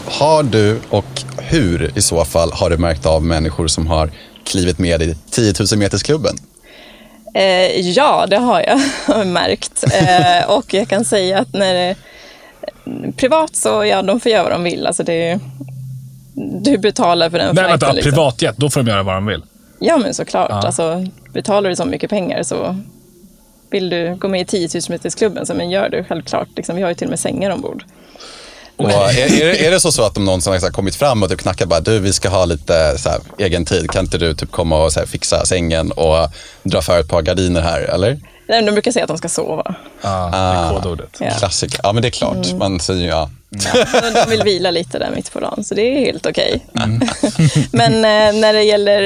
[0.07, 4.11] Har du och hur i så fall har du märkt av människor som har
[4.45, 6.37] klivit med i 10 000 metersklubben?
[7.35, 8.61] Eh, ja, det har
[9.07, 9.85] jag märkt.
[9.85, 11.97] Eh, och jag kan säga att när det
[13.17, 14.87] privat så, ja, de får göra vad de vill.
[14.87, 15.41] Alltså det,
[16.63, 17.93] du betalar för den Nej, vänta.
[17.93, 18.11] liksom.
[18.13, 19.43] Privatjet, då får de göra vad de vill.
[19.79, 20.51] Ja, men såklart.
[20.51, 20.63] Ja.
[20.67, 22.77] Alltså, betalar du så mycket pengar så
[23.71, 26.49] vill du gå med i 10 000 metersklubben, så men gör det självklart.
[26.57, 27.85] Liksom, vi har ju till och med sängar ombord.
[28.77, 31.23] Och är, är, det- är det så, så att om någon som har kommit fram
[31.23, 34.19] och typ knackar bara du vi ska ha lite så här, egen tid, kan inte
[34.19, 36.29] du typ komma och så här, fixa sängen och
[36.63, 38.19] dra för ett par gardiner här eller?
[38.51, 39.75] Nej, De brukar säga att de ska sova.
[40.03, 41.17] Ja, det är kodordet.
[41.21, 41.31] Ja.
[41.39, 41.81] Klassiker.
[41.83, 43.31] Ja men det är klart, man säger ju ja.
[44.03, 46.67] Men de vill vila lite där mitt på dagen, så det är helt okej.
[47.73, 49.01] Men eh, när det gäller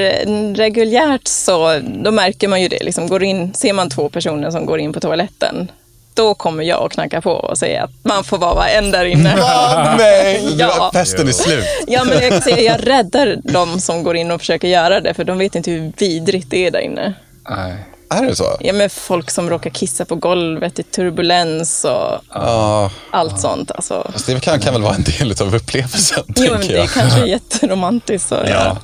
[0.55, 2.83] reguljärt så då märker man ju det.
[2.83, 5.71] Liksom, går in, ser man två personer som går in på toaletten,
[6.13, 9.35] då kommer jag och knacka på och säga att man får vara en där inne.
[9.41, 10.89] Ah, nej, Ja.
[10.93, 11.65] festen är slut.
[11.87, 15.23] Ja, men jag säga jag räddar de som går in och försöker göra det, för
[15.23, 17.13] de vet inte hur vidrigt det är där inne.
[17.49, 17.75] Nej.
[18.23, 18.57] Är det så?
[18.59, 23.71] Ja, men folk som råkar kissa på golvet i turbulens och Ja, allt sånt.
[23.71, 24.09] Alltså.
[24.13, 27.25] fast det kan, kan väl vara en del av upplevelsen, Jo, men det är kanske
[27.27, 28.77] jätteromantiskt att göra.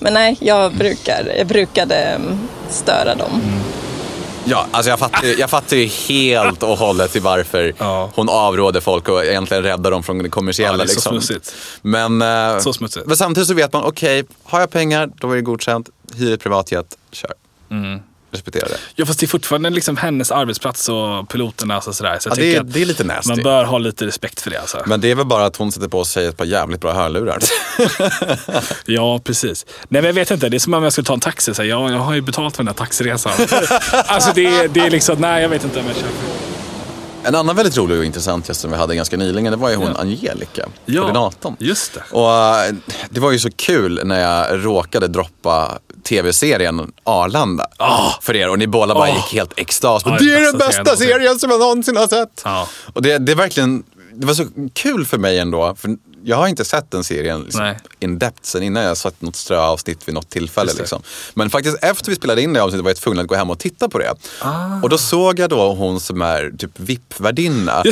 [0.00, 2.38] Men nej, jag, brukar, jag brukade mm,
[2.70, 3.42] störa dem.
[4.48, 8.10] Ja, alltså jag fattar, jag fattar ju helt och hållet till varför Ja.
[8.14, 10.72] hon avråder folk och egentligen räddar dem från det kommersiella.
[10.72, 11.12] Ja, det är så liksom.
[11.22, 11.54] smutsigt.
[11.82, 13.06] Men, eh, Så smutsigt.
[13.06, 15.88] men samtidigt så vet man, okej, har jag pengar, då är det godkänt.
[16.16, 17.32] Hyr ett privatjet, kör.
[17.70, 18.00] Mm.
[18.36, 18.76] Respektera det.
[18.94, 22.16] Ja, fast det är fortfarande liksom hennes arbetsplats och piloternas och sådär.
[22.20, 23.28] Så jag Ja, det är- det är lite nasty.
[23.28, 24.82] Man bör ha lite respekt för det alltså.
[24.86, 27.38] Men det är väl bara att hon sätter på sig ett par jävligt bra hörlurar.
[28.84, 29.66] Ja, precis.
[29.88, 30.48] Nej, men jag vet inte.
[30.48, 31.54] Det är som om jag skulle ta en taxi.
[31.54, 33.32] Så jag, jag har ju betalt för den här taxiresan.
[34.06, 36.10] alltså det, är- det är liksom, nej jag vet inte om jag köper.
[37.24, 39.76] En annan väldigt rolig och intressant gäst som vi hade ganska nyligen, det var ju
[39.76, 40.00] hon Ja.
[40.00, 41.56] Angelica, Ja, koordinatorn.
[41.58, 42.02] just det.
[42.10, 42.74] Och eh,
[43.10, 47.66] det var ju så kul när jag råkade droppa tv-serien Arlanda
[48.22, 49.16] för er och ni båda bara Ah.
[49.16, 50.02] gick helt extas.
[50.06, 52.42] Ja, det är den bästa serien bästa någonsin." serien som jag någonsin har sett.
[52.94, 55.74] Och det, det är verkligen, det var så kul för mig ändå.
[55.78, 58.82] För jag har inte sett den serien liksom, in depth sen innan.
[58.82, 60.72] Jag har sett något ströavsnitt vid något tillfälle.
[60.78, 61.02] Liksom.
[61.34, 63.58] Men faktiskt efter vi spelade in det avsnittet var jag tvungen att gå hem och
[63.58, 64.14] titta på det.
[64.40, 64.80] Ah.
[64.82, 67.82] Och då såg jag då hon som är typ VIP-värdinna.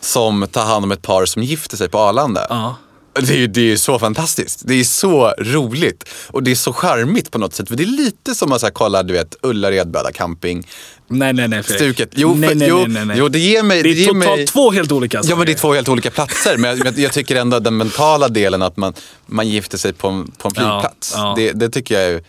[0.00, 2.46] Som tar hand om ett par som gifter sig på Arlanda.
[2.48, 2.76] Ja.
[3.20, 4.62] Det är ju det är så fantastiskt.
[4.64, 6.04] Det är så roligt.
[6.26, 7.68] Och det är så charmigt på något sätt.
[7.68, 10.66] För det är lite som att så här, kolla, du vet, Ullared Böda camping.
[11.08, 11.62] Nej, nej, nej.
[11.62, 11.96] Fredrik.
[11.96, 12.10] Stuket.
[12.16, 13.82] Jo, nej, för, nej, jo, nej, nej, jo, det ger mig...
[13.82, 14.46] det är ger totalt mig...
[14.46, 16.56] två helt olika Ja, men det är två helt olika platser.
[16.56, 18.94] Men jag, jag, tycker ändå den mentala delen att man,
[19.26, 21.12] man gifter sig på en, på en Ja, flygplats.
[21.16, 21.34] ja.
[21.36, 22.22] Det, det tycker jag är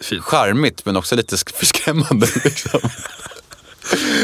[0.00, 0.22] Fint.
[0.24, 2.26] charmigt men också lite sk- förskrämmande.
[2.44, 2.80] Liksom.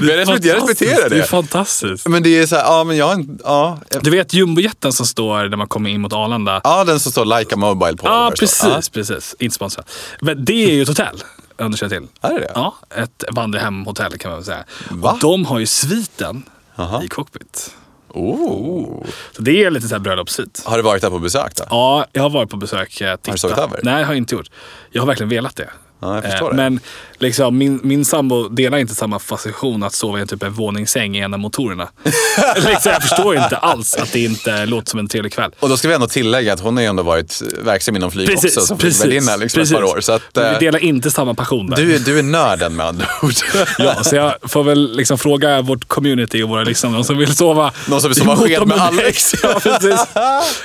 [0.00, 1.24] Men jag respekterar, jag respekterar Det är det.
[1.26, 2.08] fantastiskt.
[2.08, 3.78] Men det är så här, ja men jag har ja.
[3.90, 6.60] jag- Du vet jumbojätten som står när man kommer in mot Arlanda?
[6.64, 8.06] Ja, den som står Like a Mobile på.
[8.06, 8.68] Ja, det står.
[8.70, 9.36] precis, precis.
[9.38, 9.90] Inte sponsrat.
[10.20, 11.22] Men det är ju ett hotell,
[11.58, 12.08] om du känner till.
[12.20, 12.52] Ja, är det det?
[12.54, 14.64] Ja, ett vandrarhemhotell kan man väl säga.
[14.90, 15.10] Va?
[15.12, 16.42] Och de har ju sviten
[16.76, 17.02] Aha.
[17.02, 17.70] i cockpit.
[18.14, 19.04] Oh.
[19.36, 20.62] Så det är lite så här bröllopssvit.
[20.64, 21.64] Har du varit där på besök då?
[21.70, 23.00] Ja, jag har varit på besök.
[23.00, 23.32] eh, Titta.
[23.32, 23.80] du sovit över?
[23.82, 24.50] Nej, det har jag inte gjort.
[24.90, 25.70] Jag har verkligen velat det.
[26.00, 26.52] Ja, Eh.
[26.52, 26.80] Men
[27.18, 31.16] liksom, min, min sambo delar inte samma fascination att sova i en typ en våningssäng
[31.16, 31.88] i en av motorerna.
[32.56, 35.50] liksom, jag förstår inte alls att det inte låter som en trevlig kväll.
[35.60, 38.26] Och då ska vi ändå tillägga att hon har ju ändå varit verksam inom flyg
[38.28, 40.00] Precis, också som precis, flygvärdinna liksom ett par år.
[40.00, 41.76] Så att, Men eh, vi delar inte samma passion där.
[41.76, 43.32] du, är- du är nörden med andra ord.
[43.78, 47.34] Ja, så jag får väl liksom fråga vårt community och våra lyssnare, någon som vill
[47.36, 49.34] sova Någon som vill sova sked med Alex.
[49.42, 50.00] Ja, precis.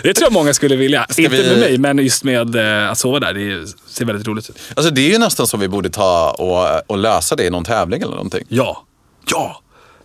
[0.04, 1.06] Det tror jag många skulle vilja.
[1.18, 3.34] inte vi- med mig, men just med eh, att sova där.
[3.34, 4.58] Det ser väldigt roligt ut.
[4.76, 7.64] Alltså det är ju nästan så vi borde ta och, och lösa det i någon
[7.64, 8.44] tävling eller någonting.
[8.48, 8.84] Ja,
[9.32, 9.62] ja,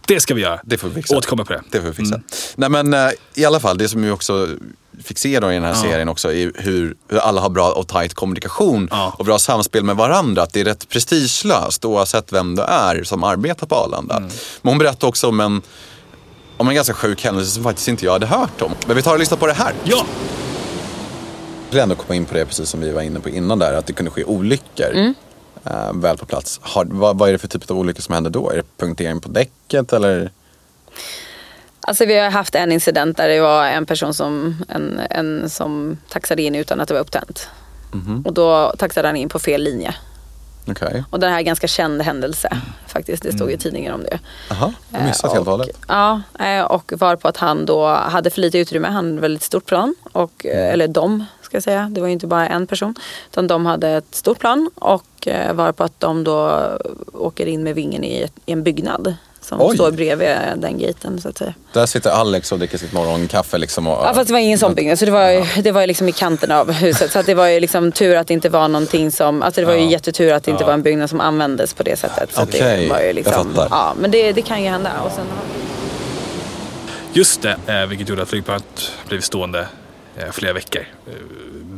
[0.07, 0.61] det ska vi göra.
[0.65, 1.17] Det får vi fixa.
[1.17, 1.63] Återkomma på det.
[1.71, 2.15] Det får vi fixa.
[2.15, 2.27] Mm.
[2.57, 4.49] Nej men eh, i alla fall, det som vi också
[5.05, 7.89] fick se då i den här serien också är hur, hur alla har bra och
[7.89, 9.15] tajt kommunikation Ja.
[9.19, 10.43] och bra samspel med varandra.
[10.43, 14.17] Att det är rätt prestigelöst oavsett vem du är som arbetar på Arlanda.
[14.17, 14.31] Mm.
[14.63, 15.63] Men hon berättade också om en,
[16.57, 18.73] om en ganska sjuk händelse som faktiskt inte jag hade hört om.
[18.87, 19.75] Men vi tar och lyssnar på det här.
[19.85, 20.07] Ja,
[21.71, 23.87] vill ändå komma in på det precis som vi var inne på innan där, att
[23.87, 25.15] det kunde ske olyckor
[25.65, 26.61] eh, väl på plats.
[26.63, 28.51] Har, vad, vad är det för typ av olyckor som händer då?
[28.51, 30.31] Är det punktering på däcket eller?
[31.81, 35.99] Alltså vi har haft en incident där det var en person som, en, en som
[36.09, 37.49] taxade in utan att det var upptänt.
[38.25, 39.95] Och då taxade han in på fel linje.
[40.69, 41.05] Okej.
[41.11, 42.57] Och det här är en ganska känd händelse
[42.87, 43.23] faktiskt.
[43.23, 44.19] Det stod i tidningen om det.
[44.51, 45.79] Jaha, jag missat Eh, helt och hållet.
[45.89, 48.89] Ja, eh, och var på att han då hade för lite utrymme.
[48.89, 49.95] Han hade väldigt stort plan.
[50.13, 51.89] Och, eh, eller de, ska jag säga.
[51.91, 52.95] Det var ju inte bara en person.
[53.31, 54.71] Utan de hade ett stort plan.
[54.75, 56.63] Och eh, var på att de då
[57.13, 59.15] åker in med vingen i, ett, i en byggnad.
[59.43, 59.75] Som Oj.
[59.75, 61.55] står bredvid den gaten så att säga.
[61.73, 63.87] Där sitter Alex och dricker sitt morgonkaffe liksom.
[63.87, 65.87] Och, Ja fast det var ingen sån byggnad så det var, ju- det var ju
[65.87, 67.11] liksom i kanten av huset.
[67.13, 69.67] Så att det var ju liksom tur att det inte var någonting som, alltså det
[69.67, 72.35] var ju jättetur att det inte var en byggnad som användes på det sättet.
[72.35, 73.69] Så Okej, det var ju jag liksom, fattar.
[73.71, 74.91] ja men det, det kan ju hända.
[75.05, 75.25] Och sen,
[77.13, 77.57] just det.
[77.67, 79.67] Eh, vilket gjorde att flygplanet blev stående
[80.17, 80.83] Eh, flera veckor.
[81.07, 81.13] Eh,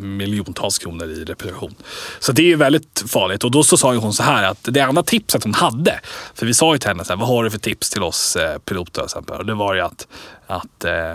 [0.03, 1.75] miljontals kronor i reparation.
[2.19, 3.45] Så det är ju väldigt farligt.
[3.45, 6.01] Och då så sa ju hon så här att det enda tipset hon hade,
[6.35, 8.37] för vi sa ju till henne så här, vad har du för tips till oss
[8.37, 9.07] eh, piloter?
[9.27, 10.07] Och det var ju att,
[10.47, 11.15] att eh,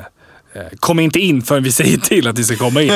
[0.80, 2.92] Kom inte in förrän vi säger till att ni ska komma in.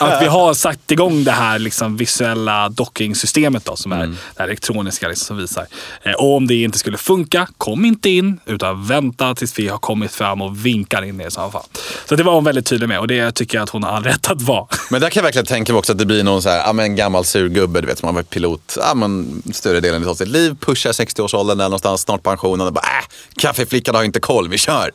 [0.00, 4.44] Att vi har satt igång det här liksom visuella dockingsystemet då, som är det här
[4.44, 5.66] elektroniska liksom, som visar.
[6.02, 9.78] Eh, och om det inte skulle funka, kom inte in utan vänta tills vi har
[9.78, 11.62] kommit fram och vinkar in er i så fall.
[12.08, 14.04] Så det var hon väldigt tydlig med och det tycker jag att hon har all
[14.04, 14.66] rätt att vara.
[14.90, 16.72] Men där kan jag verkligen tänka mig också att det blir någon så här, ja,
[16.72, 20.14] men en gammal surgubbe, du vet, som har varit pilot ja, men, större delen av
[20.14, 24.48] sitt liv, pushar 60-årsåldern där någonstans, snart pensionen och bara, äh, kaffeflickan har inte koll,
[24.48, 24.90] vi kör.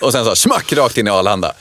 [0.00, 1.52] Och sen så smack rakt in i Arlanda.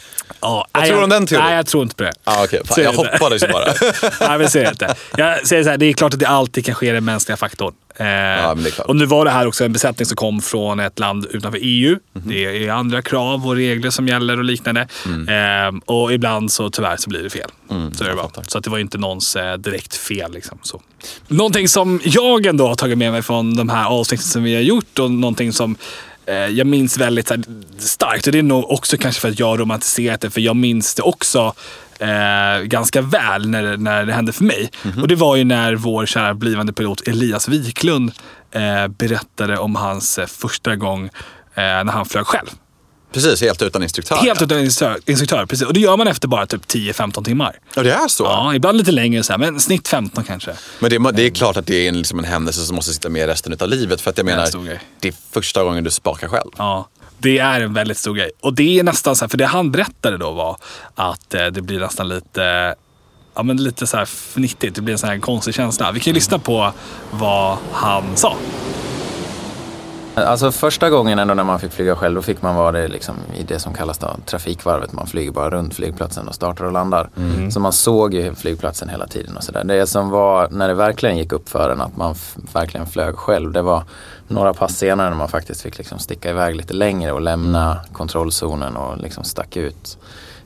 [0.41, 1.45] Ja, Vad nej, tror du om den teorin?
[1.45, 2.13] Nej, jag tror inte på det.
[2.23, 3.65] Ah, okej, fan, Så jag hoppades ju bara.
[4.29, 4.95] nej, men så det inte.
[5.17, 7.73] Jag säger så här, det är klart att det alltid kan ske den mänskliga faktorn.
[7.95, 8.05] Eh,
[8.71, 8.87] klart.
[8.87, 11.97] Och nu var det här också en besättning som kom från ett land utanför EU.
[12.13, 12.23] Mhm.
[12.29, 14.87] Det är andra krav och regler som gäller och liknande.
[15.05, 15.75] Mm.
[15.75, 17.49] Eh, och ibland så tyvärr så blir det fel.
[17.93, 18.29] så är det bara.
[18.47, 20.31] Så att det var inte någons eh, direkt fel.
[20.33, 20.81] Liksom, så.
[21.27, 24.61] Någonting som jag ändå har tagit med mig från de här avsnitten som vi har
[24.61, 25.75] gjort och någonting som
[26.31, 27.43] jag minns väldigt här,
[27.77, 28.25] starkt.
[28.27, 30.29] Och det är nog också kanske för att jag romantiserat det.
[30.29, 31.53] För jag minns det också
[31.99, 34.71] eh, ganska väl när, det- när det hände för mig.
[35.01, 38.11] Och det var ju när vår kära blivande pilot Elias Wiklund
[38.51, 41.09] eh, berättade om hans eh, första gång eh,
[41.55, 42.47] när han flög själv.
[43.13, 44.15] Precis, helt utan instruktör.
[44.15, 45.67] Helt utan instruktör, instruktör, precis.
[45.67, 47.59] Och det gör man efter bara typ 10-15 timmar.
[47.75, 48.23] Ja, det är så?
[48.23, 50.51] Ja, ibland lite längre så här, men snitt 15 kanske.
[50.79, 52.93] Men det, är- det är klart att det är en, liksom en händelse som måste
[52.93, 54.01] sitta med resten av livet.
[54.01, 54.79] För att jag Det är en menar, stor grej.
[54.99, 56.51] det är första gången du spakar själv.
[56.57, 58.31] Ja, det är en väldigt stor grej.
[58.41, 60.57] Och det är nästan så här, för det han berättade då var
[60.95, 62.75] att eh, det blir nästan lite,
[63.35, 64.75] ja men lite så här fnittigt.
[64.75, 65.91] Det blir en sån här konstig känsla.
[65.91, 66.71] Vi kan ju lyssna på
[67.11, 68.35] vad han sa.
[70.15, 73.15] Alltså första gången ändå när man fick flyga själv, då fick man vara det liksom
[73.37, 74.93] i det som kallas då trafikvarvet.
[74.93, 77.09] Man flyger bara runt flygplatsen och startar och landar.
[77.51, 79.63] Så man såg ju flygplatsen hela tiden och sådär.
[79.63, 82.15] Det som var, när det verkligen gick upp för en att man
[82.53, 83.83] verkligen flög själv, det var
[84.27, 88.75] några pass senare när man faktiskt fick liksom sticka iväg lite längre och lämna kontrollzonen
[88.75, 89.97] och liksom stack ut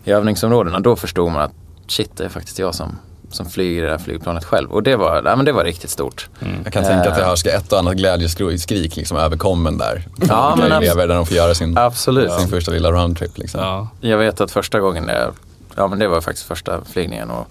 [0.03, 0.79] i övningsområdena.
[0.79, 1.53] Då förstod man att
[1.87, 2.97] shit, det är faktiskt jag som,
[3.31, 4.71] som flyger det här flygplanet själv.
[4.71, 6.29] Och det var, ja, men det var riktigt stort.
[6.63, 10.03] Jag kan tänka att jag hörs ett och annat glädjeskrik liksom över kommen där.
[10.27, 12.31] Ja, men elever där de får göra sin, Absolut.
[12.31, 13.37] sin första lilla roundtrip.
[13.37, 13.61] Liksom.
[13.61, 13.87] Ja.
[14.01, 15.31] Jag vet att första gången det,
[15.75, 17.47] ja men det var faktiskt första flygningen och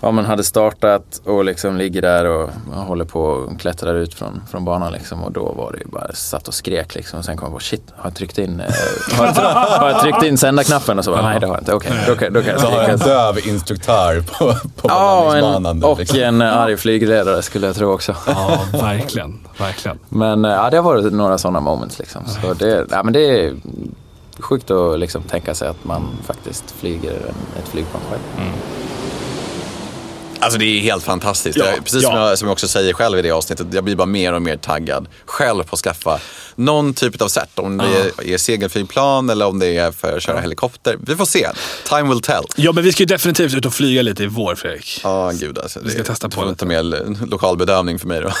[0.00, 4.42] ja, man hade startat och liksom ligger där och håller på och klättrar ut från,
[4.50, 7.36] från banan liksom och då var det ju bara satt och skrek liksom och sen
[7.36, 8.66] kom jag på shit, har jag tryckt in, eh,
[9.18, 11.74] har, jag, har jag tryckt in sändarknappen och så bara, nej det har jag inte,
[11.74, 15.76] okej, då, kan- då kan jag Så har en döv instruktör på, på Ja, landningsbanan.
[15.76, 16.18] en, och liksom.
[16.18, 18.14] en arg flygledare skulle jag tro också.
[18.26, 19.38] ja, verkligen.
[19.58, 19.98] verkligen.
[20.08, 22.22] Men eh, ja, det har varit några sådana moments liksom.
[22.42, 23.54] Så det, ja, men det är
[24.38, 28.46] sjukt att liksom tänka sig att man faktiskt flyger en, ett flygplan själv.
[30.40, 31.58] Alltså det är helt fantastiskt.
[31.58, 32.08] Ja, jag, precis ja.
[32.10, 34.42] som, jag, som jag också säger själv i det avsnittet, jag blir bara mer och
[34.42, 36.18] mer taggad själv på att skaffa
[36.54, 37.58] någon typ av set.
[37.58, 40.96] Om det är, är segelflygplan eller om det är för att köra helikopter.
[41.06, 41.48] Vi får se.
[41.88, 42.44] Time will tell.
[42.56, 45.00] Ja, men vi ska ju definitivt ut och flyga lite i vår, Fredrik.
[45.04, 45.80] Ja, gud alltså.
[45.84, 46.50] Vi ska det- testa på får det.
[46.50, 46.84] inte med
[47.30, 48.32] lokal bedövning för mig då.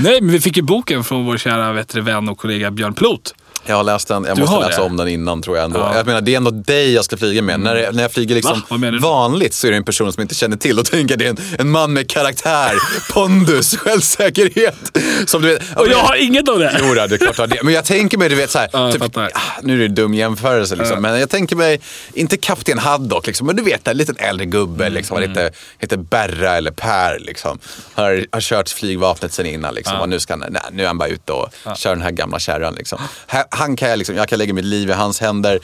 [0.00, 3.34] Nej, men vi fick ju boken från vår kära vet vän och kollega Björn Plot.
[3.66, 4.86] Jag har läst den, jag Du måste läsa det?
[4.86, 5.78] om den innan tror jag ändå.
[5.78, 5.84] Ja.
[5.84, 5.96] Mm.
[5.96, 7.60] Jag menar, det är ändå dig jag ska flyga med.
[7.60, 8.62] När, jag- när jag flyger liksom
[9.00, 11.36] vanligt så är det en person som inte känner till och tänker det är en,
[11.58, 12.72] en man med karaktär,
[13.12, 14.98] pondus, självsäkerhet.
[15.26, 16.76] Som du vet, Och jag har inget av det.
[16.80, 17.60] Jo, då, det är klart jag det.
[17.62, 19.30] Men jag tänker mig, du vet så här, Ja, typ, ah,
[19.62, 21.80] nu är det en dum jämförelse liksom, men jag tänker mig,
[22.14, 25.50] inte kapten Haddock, liksom, men du vet en liten äldre gubbe, Mm, liksom, han heter,
[25.78, 27.58] heter Berra eller Per, liksom,
[27.94, 31.08] har, har kört flygvapnet sen innan liksom, och nu, ska nej, nu är han bara
[31.08, 32.74] ute och kör den här gamla kärran.
[32.74, 32.98] Liksom.
[33.26, 35.60] Han, han kan jag, liksom, jag kan lägga mitt liv i hans händer.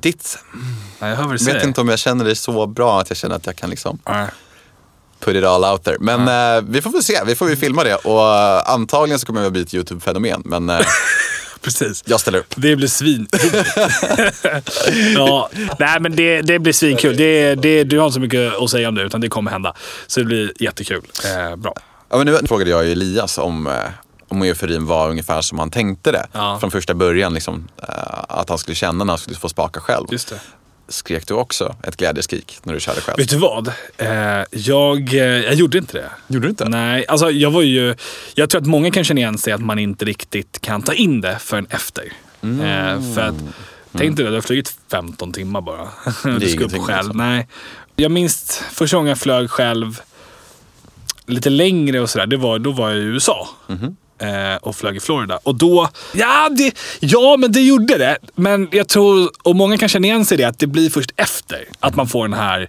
[0.00, 0.38] Ditt,
[1.00, 1.54] Nej, jag hör vad du jag säger.
[1.58, 3.98] vet inte om jag känner dig så bra att jag känner att jag kan liksom
[4.08, 4.26] Nej.
[5.20, 5.96] put it all out there.
[6.00, 6.20] Men
[6.56, 9.42] eh, vi får väl se, vi får ju filma det och eh, antagligen så kommer
[9.42, 10.42] jag bli ett YouTube-fenomen.
[10.44, 10.80] Men eh,
[11.60, 12.02] Precis.
[12.06, 12.54] jag ställer upp.
[12.56, 13.26] Det blir svin.
[15.16, 17.16] ja, nej men det, det blir svinkul.
[17.16, 19.74] Det, det, du har inte så mycket att säga om det, utan det kommer hända.
[20.06, 21.02] Så det blir jättekul.
[21.24, 21.74] Eh, bra.
[22.10, 23.66] Ja, men nu frågade jag Elias om,
[24.28, 26.26] om euforin var ungefär som han tänkte det.
[26.32, 26.58] Ja.
[26.60, 27.88] Från första början, liksom, eh,
[28.28, 30.06] att han skulle känna när han skulle få spaka själv.
[30.10, 30.40] Just det.
[30.90, 33.16] Skrek du också ett glädjeskrik när du körde själv?
[33.18, 33.72] Vet du vad?
[33.96, 34.08] Eh,
[34.50, 36.10] jag, eh, jag gjorde inte det.
[36.34, 36.68] Gjorde du inte?
[36.68, 37.94] Nej, alltså jag var ju...
[38.34, 41.20] Jag tror att många kan känna igen sig att man inte riktigt kan ta in
[41.20, 42.12] det förrän efter.
[42.42, 43.34] Eh, för att,
[43.92, 45.88] tänk dig, du har flugit 15 timmar bara.
[46.40, 46.88] Du ska upp själv.
[46.98, 47.16] liksom.
[47.16, 47.48] Nej.
[47.96, 50.00] Jag minns första gången jag flög själv
[51.26, 52.26] lite längre och sådär.
[52.26, 53.48] Det var, då var jag i USA.
[54.18, 55.38] Eh, och flög i Florida.
[55.42, 58.18] Och då, ja, det, ja men det gjorde det.
[58.34, 61.10] Men jag tror, och många kan känna igen sig i det, att det blir först
[61.16, 61.68] efter.
[61.80, 62.68] Att man får den här,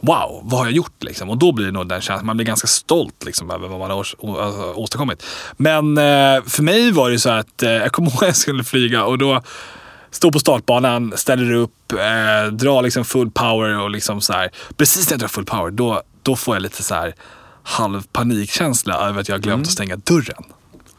[0.00, 1.02] wow, vad har jag gjort?
[1.02, 1.30] Liksom.
[1.30, 3.90] Och då blir det nog den känslan, man blir ganska stolt liksom, över vad man
[3.90, 4.16] har alltså,
[4.74, 5.22] åstadkommit.
[5.56, 8.64] Men eh, för mig var det så att, eh, jag kommer ihåg att jag skulle
[8.64, 9.42] flyga och då
[10.10, 14.50] Stå på startbanan, ställer upp, eh, drar liksom full power och liksom så här.
[14.76, 17.14] Precis när jag drar full power, då, då får jag lite så här
[17.62, 20.44] halv panikkänsla över att jag har glömt att stänga dörren.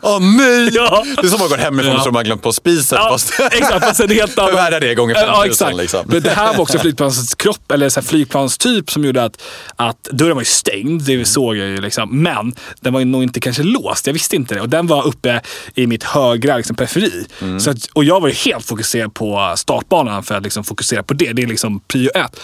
[0.02, 0.70] Åh nej!
[0.74, 1.04] Ja.
[1.22, 2.00] Det är som att gå hemifrån Ja.
[2.00, 2.98] så har man glömt på spisen.
[3.02, 4.52] Ja, fast- exakt, fast en helt annan...
[4.52, 5.78] Förvärra det gånger Ja, 5000 exakt.
[5.78, 6.06] liksom.
[6.08, 9.42] Men det här var också flygplanets kropp, eller så här flygplanstyp som gjorde att,
[9.76, 12.22] att dörren var ju stängd, det såg jag ju liksom.
[12.24, 14.62] Men den var ju nog inte kanske låst, jag visste inte det.
[14.62, 15.42] Och den var uppe
[15.76, 17.26] i mitt högra liksom, periferi.
[17.42, 17.60] Mm.
[17.60, 21.14] Så att, och jag var ju helt fokuserad på startbanan för att liksom fokusera på
[21.14, 21.34] det.
[21.34, 22.40] Det är liksom prio ett.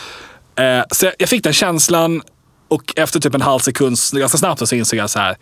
[0.60, 2.22] Eh, så jag, jag fick den känslan
[2.68, 5.36] och efter typ en halv sekund, ganska snabbt, så insåg jag så här.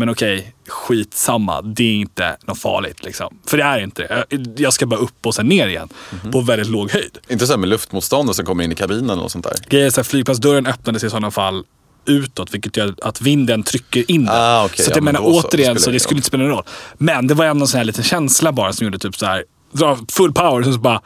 [0.00, 1.62] Men okej, skitsamma.
[1.62, 3.04] Det är inte något farligt.
[3.04, 3.38] Liksom.
[3.46, 4.26] För det är inte det.
[4.30, 5.88] Jag- Jag ska bara upp och sen ner igen.
[6.22, 6.32] Mhm.
[6.32, 7.18] På väldigt låg höjd.
[7.28, 9.56] Inte så här med luftmotstånd som kommer in i kabinen och sånt där.
[9.68, 11.64] Grejen är så här, flygplatsdörren öppnades i sådana fall
[12.06, 14.34] utåt, vilket gör att vinden trycker in den.
[14.34, 14.76] Ah, okej.
[14.76, 15.48] Så att Ja, jag men menar så.
[15.48, 16.64] återigen, Spelar så det skulle inte spela någon roll.
[16.98, 19.44] Men det var ändå en sån här liten känsla bara som gjorde typ så här,
[19.72, 21.00] dra full power och så bara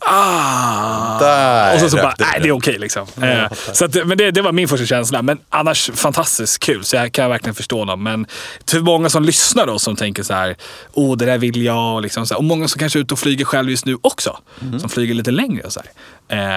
[0.00, 1.18] Ah.
[1.18, 2.48] Där och så, så bara, nej det.
[2.48, 3.06] är okej liksom.
[3.22, 5.22] Eh, så att, men det, det var min första känsla.
[5.22, 8.02] Men annars fantastiskt kul, så jag kan verkligen förstå dem.
[8.02, 8.26] Men
[8.70, 10.56] för många som lyssnar då som tänker så här,
[10.92, 11.94] åh det där vill jag.
[11.94, 13.96] Och, liksom så här, och många som kanske är ute och flyger själv just nu
[14.02, 14.38] också.
[14.80, 15.90] Som flyger lite längre och så här.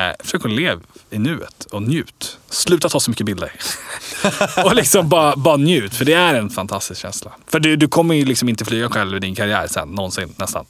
[0.10, 2.38] Eh, försök att leva i nuet och njut.
[2.50, 3.52] Sluta ta så mycket bilder.
[4.66, 7.32] och liksom bara, bara njut, för det är en fantastisk känsla.
[7.48, 10.66] För du, du kommer ju liksom inte flyga själv i din karriär sen, någonsin nästan.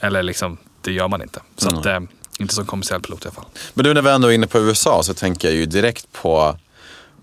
[0.00, 1.40] Eller liksom, det gör man inte.
[1.56, 2.00] Så att, eh,
[2.40, 3.44] inte som kommersiell pilot i alla fall.
[3.74, 6.56] Men nu när vi ändå är inne på USA så tänker jag ju direkt på,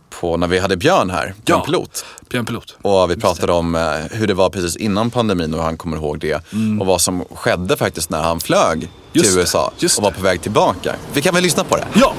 [0.10, 1.66] på när vi hade Björn här, Björn Ja.
[1.66, 2.06] Pilot.
[2.30, 2.78] Björn Pilot.
[2.82, 5.98] Och vi pratade om eh, hur det var precis innan pandemin och hur han kommer
[5.98, 6.36] ihåg det.
[6.80, 8.90] Och vad som skedde faktiskt när han flög Mm.
[9.14, 10.18] Just till det, USA just och var det.
[10.18, 10.96] på väg tillbaka.
[11.14, 11.88] Vi kan väl lyssna på det?
[11.96, 12.14] Ja!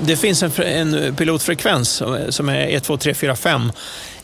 [0.00, 3.72] Det finns en, en pilotfrekvens som- som är 1, 2, 3, 4, 5.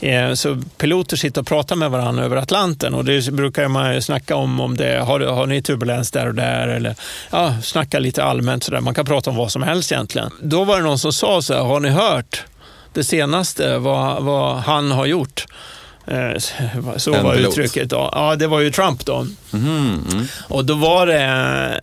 [0.01, 4.01] Eh, Så piloter sitter och pratar med varandra över Atlanten och det brukar man ju
[4.01, 6.95] snacka om, om det, har, har ni turbulens där och där eller
[7.31, 8.81] ja, snacka lite allmänt sådär.
[8.81, 10.31] Man kan prata om vad som helst egentligen.
[10.43, 12.45] Då var det någon som sa så här, har ni hört
[12.93, 15.47] det senaste, vad, vad han har gjort?
[16.07, 16.39] Eh,
[16.97, 17.51] Så En var pilot.
[17.59, 17.91] uttrycket.
[17.91, 18.11] Då.
[18.13, 19.27] Ja, det var ju Trump då.
[19.51, 21.81] Mhm, Och då var det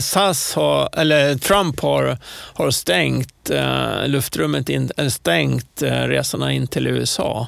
[0.00, 2.18] SAS har, eller Trump har,
[2.54, 7.46] har stängt eh, luftrummet, in, eller stängt eh, resorna in till USA.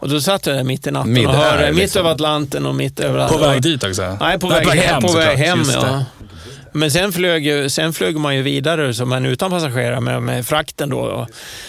[0.00, 2.00] Och då satt jag där mitt i natten Mid och hörde, air, mitt liksom.
[2.00, 3.28] över Atlanten och mitt över...
[3.28, 4.16] På väg dit också?
[4.20, 6.04] Nej, på väg, hem, på väg hem ja.
[6.76, 10.46] Men sen flög, ju, sen flög man ju vidare så, en utan passagerare med, med
[10.46, 10.90] frakten.
[10.90, 11.26] Då.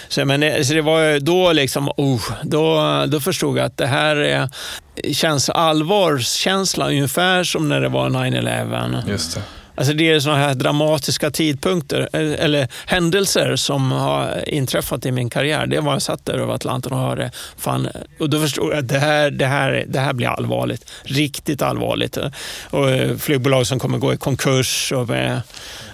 [0.08, 3.78] Så, men, det- så det var ju då liksom, oh, då, då förstod jag att
[3.78, 4.50] det här är,
[5.14, 9.10] känns allvarskänsla ungefär som när det var 9-11.
[9.10, 9.42] Just det.
[9.78, 15.30] Alltså det är sådana här dramatiska tidpunkter eh, eller, händelser som har inträffat i min
[15.30, 15.68] karriär.
[15.68, 17.32] Det var jag satt där över Atlanten och hörde.
[17.58, 17.88] Fan,
[18.20, 20.92] och då förstod jag att det här, det, här, det här blir allvarligt.
[21.04, 22.18] Riktigt allvarligt.
[22.70, 25.42] Och eh, flygbolag som kommer gå i konkurs och med,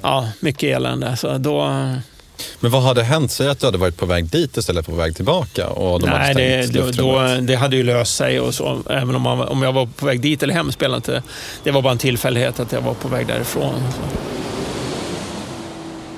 [0.02, 1.16] ja, mycket elände.
[1.18, 1.70] Så då,
[2.60, 3.32] men vad hade hänt?
[3.32, 6.10] Säg att du hade varit på väg dit istället för på väg tillbaka och de
[6.10, 8.40] nej, hade det, stängt då, det hade ju löst sig.
[8.40, 11.24] Och så, även om, man, om jag var på väg dit eller hem spelade inte.
[11.64, 13.74] Det var bara en tillfällighet att jag var på väg därifrån.
[13.92, 14.34] Så.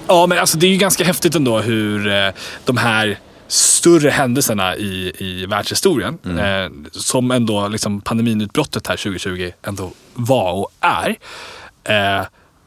[0.08, 2.30] Ja, men alltså det är ju ganska häftigt ändå hur eh,
[2.66, 9.92] de här större händelserna i, i världshistorien, eh, som ändå liksom pandemiutbrottet här 2020 ändå
[10.14, 11.16] var och är.
[11.84, 12.26] Eh,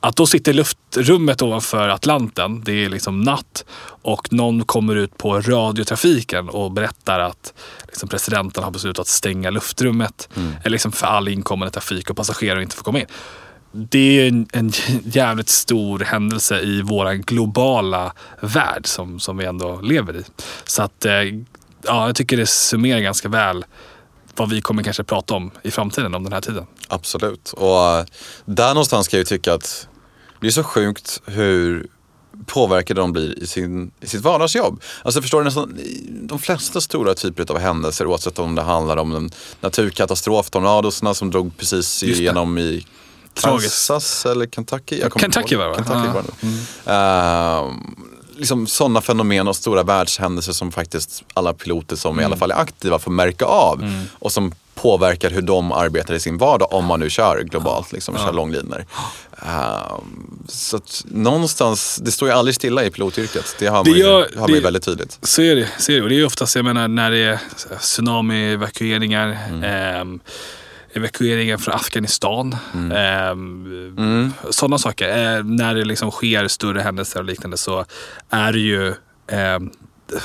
[0.08, 3.64] att då sitter luftrummet ovanför Atlanten, det är liksom natt
[4.02, 7.54] och någon kommer ut på radiotrafiken och berättar att
[7.86, 12.62] liksom presidenten har beslutat att stänga luftrummet eller liksom för all inkommande trafik och passagerare
[12.62, 13.06] inte får komma in
[13.72, 14.72] det är en, en
[15.04, 20.24] jävligt stor händelse i vår globala värld som, som vi ändå lever i.
[20.64, 21.12] Så att, eh,
[21.82, 23.64] ja, jag tycker det summerar ganska väl
[24.36, 26.66] vad vi kommer kanske prata om i framtiden om den här tiden.
[26.88, 27.52] Absolut.
[27.52, 28.04] Och eh,
[28.44, 29.88] där någonstans ska jag ju tycka att
[30.40, 31.86] det är så sjukt hur
[32.46, 34.82] påverkade de blir i, sin, i sitt vardagsjobb.
[35.02, 39.14] Alltså förstår du, nästan, de flesta stora typer av händelser oavsett om det handlar om
[39.14, 42.86] en naturkatastrof, tornadosarna som drog precis igenom i.
[43.42, 44.98] Kansas eller Kentucky.
[45.00, 45.76] Jag Kentucky var det, va?
[45.76, 46.12] Kentucky Ja.
[46.12, 46.90] var det.
[46.92, 47.96] Ehm,
[48.36, 52.54] liksom sådana fenomen och stora världshändelser som faktiskt alla piloter som i alla fall är
[52.54, 54.04] aktiva får märka av.
[54.18, 58.16] Och som påverkar hur de arbetar i sin vardag om man nu kör globalt, liksom,
[58.16, 58.84] kör långlinor.
[59.42, 63.56] Ehm, så att någonstans, det står ju aldrig stilla i pilotyrket.
[63.58, 65.18] Det har man, Det ju, gör- har man ju det- väldigt tydligt.
[65.22, 65.68] Så är det.
[65.78, 66.02] Så är det.
[66.02, 67.38] Och det är oftast, jag menar, när det är
[67.80, 70.20] tsunami-evakueringar, ehm,
[70.92, 72.56] evakueringar från Afghanistan.
[72.94, 75.08] Ehm, Sådana saker.
[75.36, 77.84] Eh, när det liksom sker större händelser och liknande så
[78.30, 78.94] är det ju
[79.28, 79.70] ehm,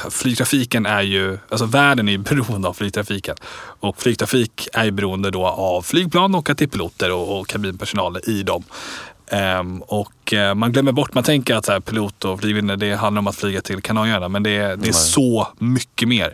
[0.10, 3.36] Flygtrafiken är ju, alltså världen är ju beroende av flygtrafiken.
[3.80, 7.48] Och flygtrafik är ju beroende då av flygplan och att det är piloter och, och
[7.48, 8.63] kabinpersonal i dem.
[9.32, 12.93] Ehm, och eh, man glömmer bort, man tänker att så här, pilot och flygvärdinna det
[12.96, 14.30] handlar om att flyga till Kanarieöarna.
[14.30, 16.34] Men det, är- det är så mycket mer.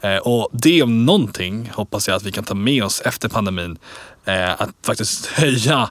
[0.00, 3.78] Eh, och det om någonting hoppas jag att vi kan ta med oss efter pandemin.
[4.24, 5.90] Eh, att faktiskt höja,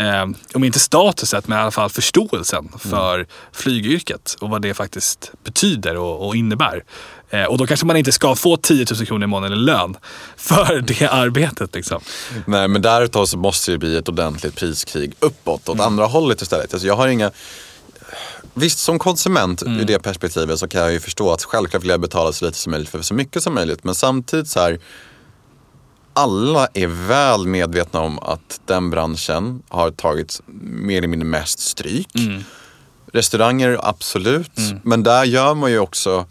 [0.00, 5.32] eh, om inte statuset, men i alla fall förståelsen för flygyrket och vad det faktiskt
[5.44, 6.84] betyder och, och innebär.
[7.30, 9.96] Eh, och då kanske man inte ska få 10 000 kronor i månaden i lön
[10.36, 11.74] för det arbetet.
[11.74, 12.00] Liksom.
[12.46, 16.74] Nej, men därutav så måste det bli ett ordentligt priskrig uppåt, åt andra hållet istället.
[16.74, 17.30] Alltså jag har inga...
[18.54, 22.00] Visst, som konsument ur det perspektivet så kan jag ju förstå att självklart vill jag
[22.00, 23.84] betala så lite som möjligt för så mycket som möjligt.
[23.84, 24.78] Men samtidigt så här,
[26.12, 32.08] alla är väl medvetna om att den branschen har tagit mer eller mindre mest stryk.
[33.12, 34.50] Restauranger, absolut.
[34.82, 36.26] Men där gör man ju också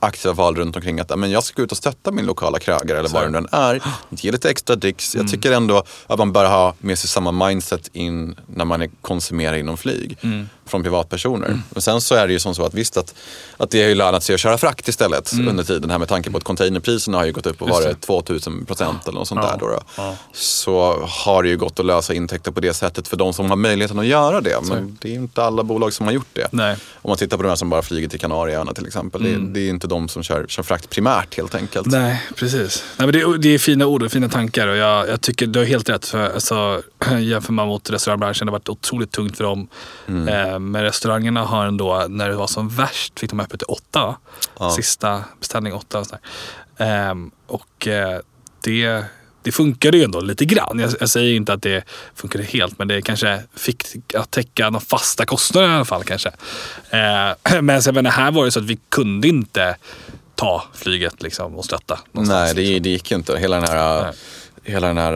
[0.00, 2.98] aktiva val runt omkring att men jag ska gå ut och stötta min lokala krögare
[2.98, 3.82] eller vad det än är.
[4.10, 5.14] Ge lite extra dricks.
[5.14, 5.24] Mm.
[5.26, 8.90] Jag tycker ändå att man bör ha med sig samma mindset in när man är-
[9.00, 10.18] konsumerar inom flyg.
[10.20, 10.48] Mm.
[10.72, 11.60] Från privatpersoner.
[11.74, 13.14] Och sen så är det ju som så att visst att,
[13.56, 16.30] att det har ju lönat sig att köra frakt istället under tiden här med tanke
[16.30, 17.82] på att containerpriserna har ju gått upp och Mm.
[17.82, 18.06] Varit det.
[18.06, 19.58] 2000 procent eller något sånt Ja, där.
[19.58, 19.78] Då, då.
[19.96, 20.16] ja.
[20.32, 23.56] Så har det ju gått att lösa intäkter på det sättet för de som har
[23.56, 24.58] möjligheten att göra det.
[24.68, 26.48] Men det är ju inte alla bolag som har gjort det.
[26.50, 26.76] Nej.
[26.94, 29.22] Om man tittar på de här som bara flyger till Kanarieöarna till exempel.
[29.22, 31.86] Det, det är inte de som kör, kör frakt primärt helt enkelt.
[31.86, 32.84] Nej, precis.
[32.96, 35.46] Nej, men det, är- det är fina ord och fina tankar och jag, jag tycker
[35.46, 36.06] du har helt rätt.
[36.06, 36.82] För, alltså,
[37.20, 39.68] jämför man mot restaurangbranschen, det har varit otroligt tungt för dem.
[40.08, 44.16] Eh, men restaurangerna har ändå, när det var som värst, fick de öppet till åtta.
[44.58, 44.70] Ja.
[44.70, 45.98] Sista beställning åtta.
[45.98, 46.20] Och, sådär.
[46.76, 48.18] Ehm, och eh,
[48.64, 49.04] det,
[49.42, 50.78] det funkade ju ändå lite grann.
[50.78, 51.84] Jag, jag säger inte att det
[52.14, 56.04] funkade helt, men det kanske fick att täcka de fasta kostnaderna i alla fall.
[56.04, 56.28] kanske.
[56.90, 59.76] Eh, men så, men här var det så att vi kunde inte
[60.34, 61.98] ta flyget liksom, och stötta.
[62.12, 62.24] Nej,
[62.54, 62.82] det, liksom.
[62.82, 63.38] det gick ju inte.
[63.38, 64.12] Hela den här, Nej.
[64.64, 65.12] Hela den här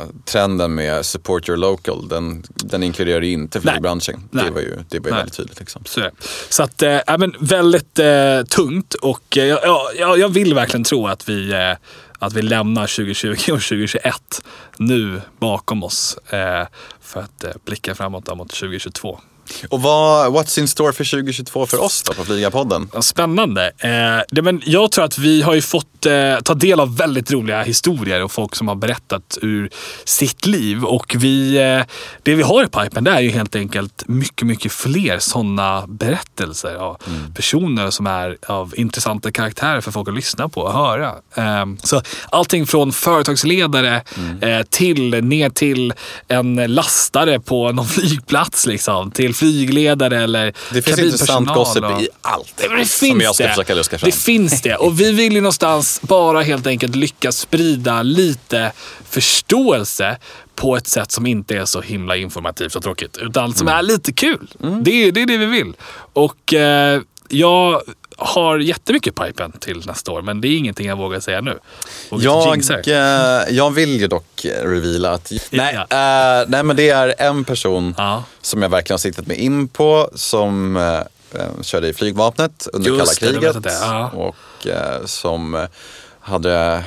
[0.00, 4.28] uh, trenden med support your local, den, den inkluderar inte flygbranschen.
[4.30, 4.44] Nej.
[4.44, 5.60] Det var ju, det var ju väldigt tydligt.
[5.60, 5.82] Liksom.
[5.84, 6.10] Så,
[6.48, 10.84] så att, eh, ja, men väldigt eh, tungt och eh, ja, ja, jag vill verkligen
[10.84, 11.76] tro att vi, eh,
[12.18, 14.42] att vi lämnar 2020 och 2021
[14.76, 16.66] nu bakom oss eh,
[17.00, 19.20] för att blicka framåt mot 2022.
[19.68, 22.90] Och vad, what's in store för 2022 för oss då på Flygarpodden?
[22.94, 23.66] Ja, Spännande.
[23.78, 23.90] Eh,
[24.28, 27.62] det, men jag tror att vi har ju fått eh, ta del av väldigt roliga
[27.62, 29.70] historier och folk som har berättat ur
[30.04, 30.84] sitt liv.
[30.84, 31.84] Och vi, eh,
[32.22, 36.74] det vi har i pipen det är ju helt enkelt mycket, mycket fler sådana berättelser
[36.74, 36.96] av
[37.34, 41.14] personer som är av intressanta karaktärer för folk att lyssna på och höra.
[41.34, 44.02] Eh, så allting från företagsledare
[44.40, 45.94] eh, till ner till
[46.28, 52.08] en lastare på någon flygplats liksom, till flygledare eller Det finns intressant gossip och- i
[52.22, 52.52] allt.
[52.56, 53.50] det, det Som finns jag ska det.
[53.50, 54.10] försöka luska fram.
[54.10, 54.74] Det finns det.
[54.76, 58.72] Och vi vill ju någonstans bara helt enkelt lyckas sprida lite
[59.10, 60.16] förståelse
[60.54, 63.16] på ett sätt som inte är så himla informativt och tråkigt.
[63.22, 63.78] Utan som Mm.
[63.78, 64.48] är lite kul.
[64.82, 65.72] Det, är, det är det vi vill.
[66.12, 67.82] Och eh, jag
[68.20, 70.22] har jättemycket pipen till nästa år.
[70.22, 71.58] Men det är ingenting jag vågar säga nu.
[72.10, 72.96] Jag, eh,
[73.56, 76.40] jag vill ju dock reveala att nej, Ja.
[76.40, 78.24] eh, nej, men det är en person Ja.
[78.42, 83.20] som jag verkligen har siktat mig in på som eh, körde i flygvapnet under Just
[83.20, 83.62] kalla kriget.
[83.62, 84.10] det ja.
[84.10, 85.66] Och eh, som
[86.20, 86.84] hade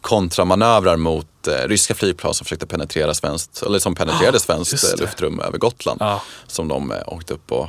[0.00, 1.26] kontramanövrar mot
[1.64, 5.02] ryska flygplan som försökte penetrera svenskt, eller som penetrerade svenskt eh, det.
[5.02, 6.00] luftrum över Gotland.
[6.46, 7.68] Som de åkte upp och,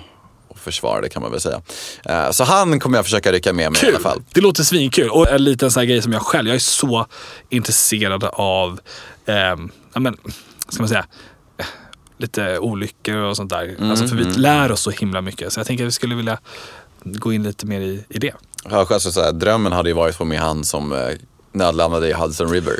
[0.67, 1.61] och försvarade kan man väl säga.
[2.05, 4.03] Eh, så han kommer jag försöka rycka med mig i alla Kul!
[4.03, 4.21] fall.
[4.33, 5.09] Det låter svinkul.
[5.09, 7.05] Och en liten sån här grej som jag själv, jag är så
[7.49, 8.79] intresserad av,
[9.93, 10.17] ja men,
[10.69, 11.05] ska man säga,
[11.57, 11.65] eh,
[12.17, 13.75] lite olyckor och sånt där.
[13.81, 15.53] Alltså för vi lär oss så himla mycket.
[15.53, 16.39] Så jag tänker att vi skulle vilja
[17.03, 18.33] gå in lite mer i, i det.
[18.69, 20.99] Ja, Alltså, så här, drömmen hade ju varit att få med han som eh,
[21.51, 22.73] nödlandade i Hudson River.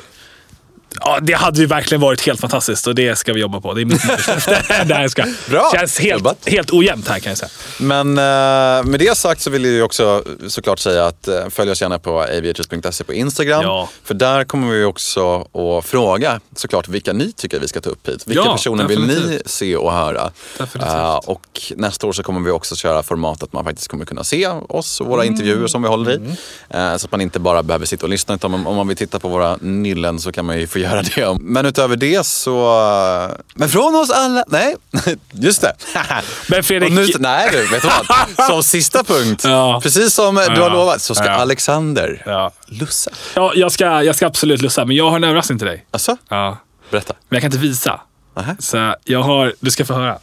[1.00, 3.74] Ja, det hade ju verkligen varit helt fantastiskt och det ska vi jobba på.
[3.74, 4.02] Det är mitt
[4.92, 5.26] här ska.
[5.50, 5.72] Bra!
[5.76, 6.38] Känns helt, Jobbat.
[6.46, 7.50] helt ojämnt här kan jag säga.
[7.80, 11.82] Men eh, med det sagt så vill jag också såklart säga att eh, följ oss
[11.82, 13.62] gärna på aviators.se på Instagram.
[13.64, 13.90] Ja.
[14.04, 18.08] För där kommer vi också att fråga såklart vilka ni tycker vi ska ta upp
[18.10, 18.24] hit.
[18.28, 19.50] Vilka Ja, personer vill ni definitivt.
[19.50, 20.32] se och höra?
[20.58, 20.94] Definitivt.
[20.94, 24.24] Eh, och nästa år så kommer vi också köra format att man faktiskt kommer kunna
[24.24, 26.16] se oss och våra intervjuer som vi håller i.
[26.16, 26.32] Mm.
[26.70, 28.36] Eh, så att man inte bara behöver sitta och lyssna.
[28.36, 31.02] Utan om, om man vill titta på våra nyllen så kan man ju få göra
[31.02, 31.38] det.
[31.42, 32.56] Men utöver det så...
[33.56, 34.44] Men från oss alla...
[34.48, 34.76] Nej,
[35.32, 35.74] just det.
[36.48, 37.88] Men Fredrik, Och nu, nej du, vet du
[38.38, 38.48] vad?
[38.48, 39.80] Som sista punkt, Ja.
[39.84, 41.32] precis som du har lovat, så ska Ja.
[41.32, 42.52] Alexander ja.
[42.66, 43.12] lussa.
[43.36, 45.86] Ja, jag, ska, jag ska absolut lussa, men jag har en överraskning till dig.
[45.92, 46.58] Alltså, Ja.
[46.92, 47.14] berätta.
[47.30, 48.02] Men jag kan inte visa.
[48.36, 48.56] Nähä.
[48.60, 50.18] Så jag har, du ska få höra.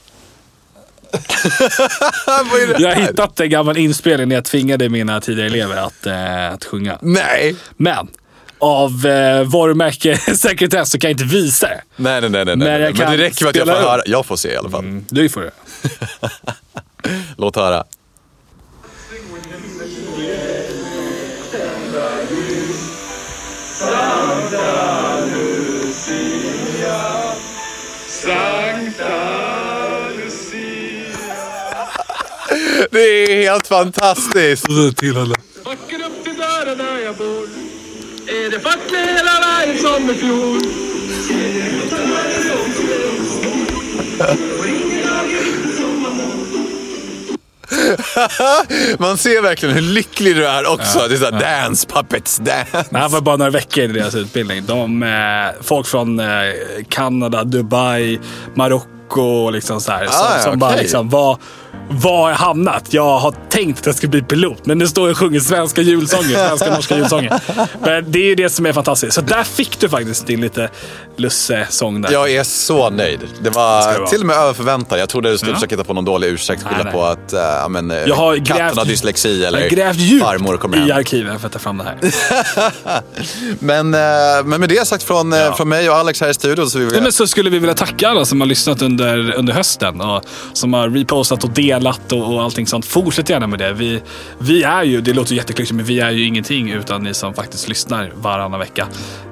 [2.78, 6.64] Jag har hittat en gammal inspelning när jag tvingade mina tidigare elever att, eh, att
[6.64, 6.98] sjunga.
[7.00, 7.56] Nej.
[7.76, 8.08] Men
[8.61, 11.82] av eh, varumärkessekretess så kan jag inte visa det.
[11.96, 12.44] Nej, nej, nej.
[12.44, 12.80] nej, Men nej.
[12.80, 13.80] Men det räcker med att jag får upp.
[13.80, 14.02] höra.
[14.06, 14.80] Jag får se i alla fall.
[14.84, 15.50] Mm, du får det.
[17.36, 17.84] Låt höra.
[32.90, 32.98] Det
[33.32, 34.68] är helt fantastiskt.
[34.68, 37.59] Backar upp till dörren där jag bor
[38.31, 40.61] Är det som i fjol
[48.99, 50.99] Man ser verkligen hur lycklig du är också.
[51.09, 52.85] Det är såhär dance, puppets, dance.
[52.91, 54.66] Det här var bara några veckor i deras utbildning.
[54.66, 56.26] De, eh, folk från eh,
[56.89, 58.20] Kanada, Dubai,
[58.55, 60.83] Marocko och liksom så här, som, Ah, ja, som bara okej.
[60.83, 61.39] liksom var
[61.93, 62.84] var jag hamnat?
[62.93, 65.82] Jag har tänkt att jag ska bli pilot, men nu står jag och sjunger svenska
[65.82, 67.41] julsånger, svenska norska julsånger.
[67.80, 69.12] Men det är ju det som är fantastiskt.
[69.14, 70.68] Så där fick du faktiskt din lite
[71.16, 72.12] Lusse-sång där.
[72.12, 73.20] Jag är så nöjd.
[73.43, 74.99] Det var till och med över förväntan.
[74.99, 75.57] Jag trodde du skulle Ja.
[75.57, 76.62] försöka hitta på någon dålig ursäkt.
[76.62, 79.97] Skylla på att äh, men, eh, Jag har katten grävt, har dyslexi jag eller grävt
[79.97, 80.99] djupt farmor kommer i hem.
[80.99, 81.99] arkiven för att ta fram det här.
[83.59, 84.01] Men, eh,
[84.45, 85.55] men med det sagt från, Ja.
[85.57, 87.59] från mig och Alex här i studion så vill vi Nej, men så skulle vi
[87.59, 90.22] vilja tacka alla som har lyssnat under, under hösten och
[90.53, 91.80] som har repostat och delat
[92.12, 92.87] och, och allting sånt.
[92.87, 93.72] Fortsätt gärna med det.
[93.72, 94.03] Vi,
[94.39, 97.68] vi är ju, det låter jätteklyschigt, men vi är ju ingenting utan ni som faktiskt
[97.68, 98.89] lyssnar varannan vecka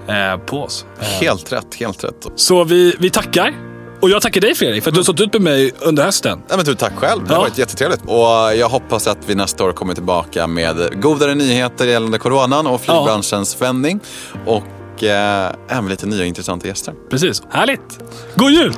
[0.08, 0.84] eh, på oss.
[1.20, 2.26] Helt rätt, helt rätt.
[2.36, 3.54] Så vi, vi tackar.
[4.00, 6.42] Och jag tackar dig Fredrik för att du har stått ut med mig under hösten.
[6.48, 7.22] Ja, men du, tack själv.
[7.24, 7.40] Det har Ja.
[7.40, 8.00] varit jättetrevligt.
[8.06, 12.80] Och jag hoppas att vi nästa år kommer tillbaka med godare nyheter gällande coronan och
[12.80, 14.00] flygbranschens vändning.
[14.46, 16.94] Och eh, även lite nya intressanta gäster.
[17.10, 17.42] Precis.
[17.50, 17.98] Härligt.
[18.36, 18.74] God jul!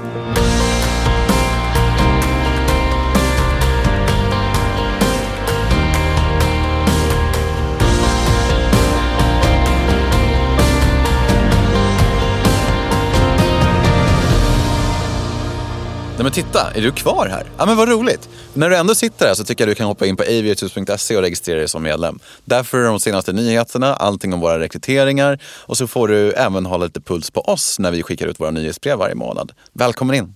[16.21, 17.47] Nej men titta, är du kvar här?
[17.59, 18.29] Ja men vad roligt.
[18.55, 21.23] När du ändå sitter här så tycker jag du kan hoppa in på aviators.se och
[21.23, 22.19] registrera dig som medlem.
[22.45, 26.67] Där får du de senaste nyheterna, allting om våra rekryteringar och så får du även
[26.67, 29.53] hålla lite puls på oss när vi skickar ut våra nyhetsbrev varje månad.
[29.73, 30.35] Välkommen in!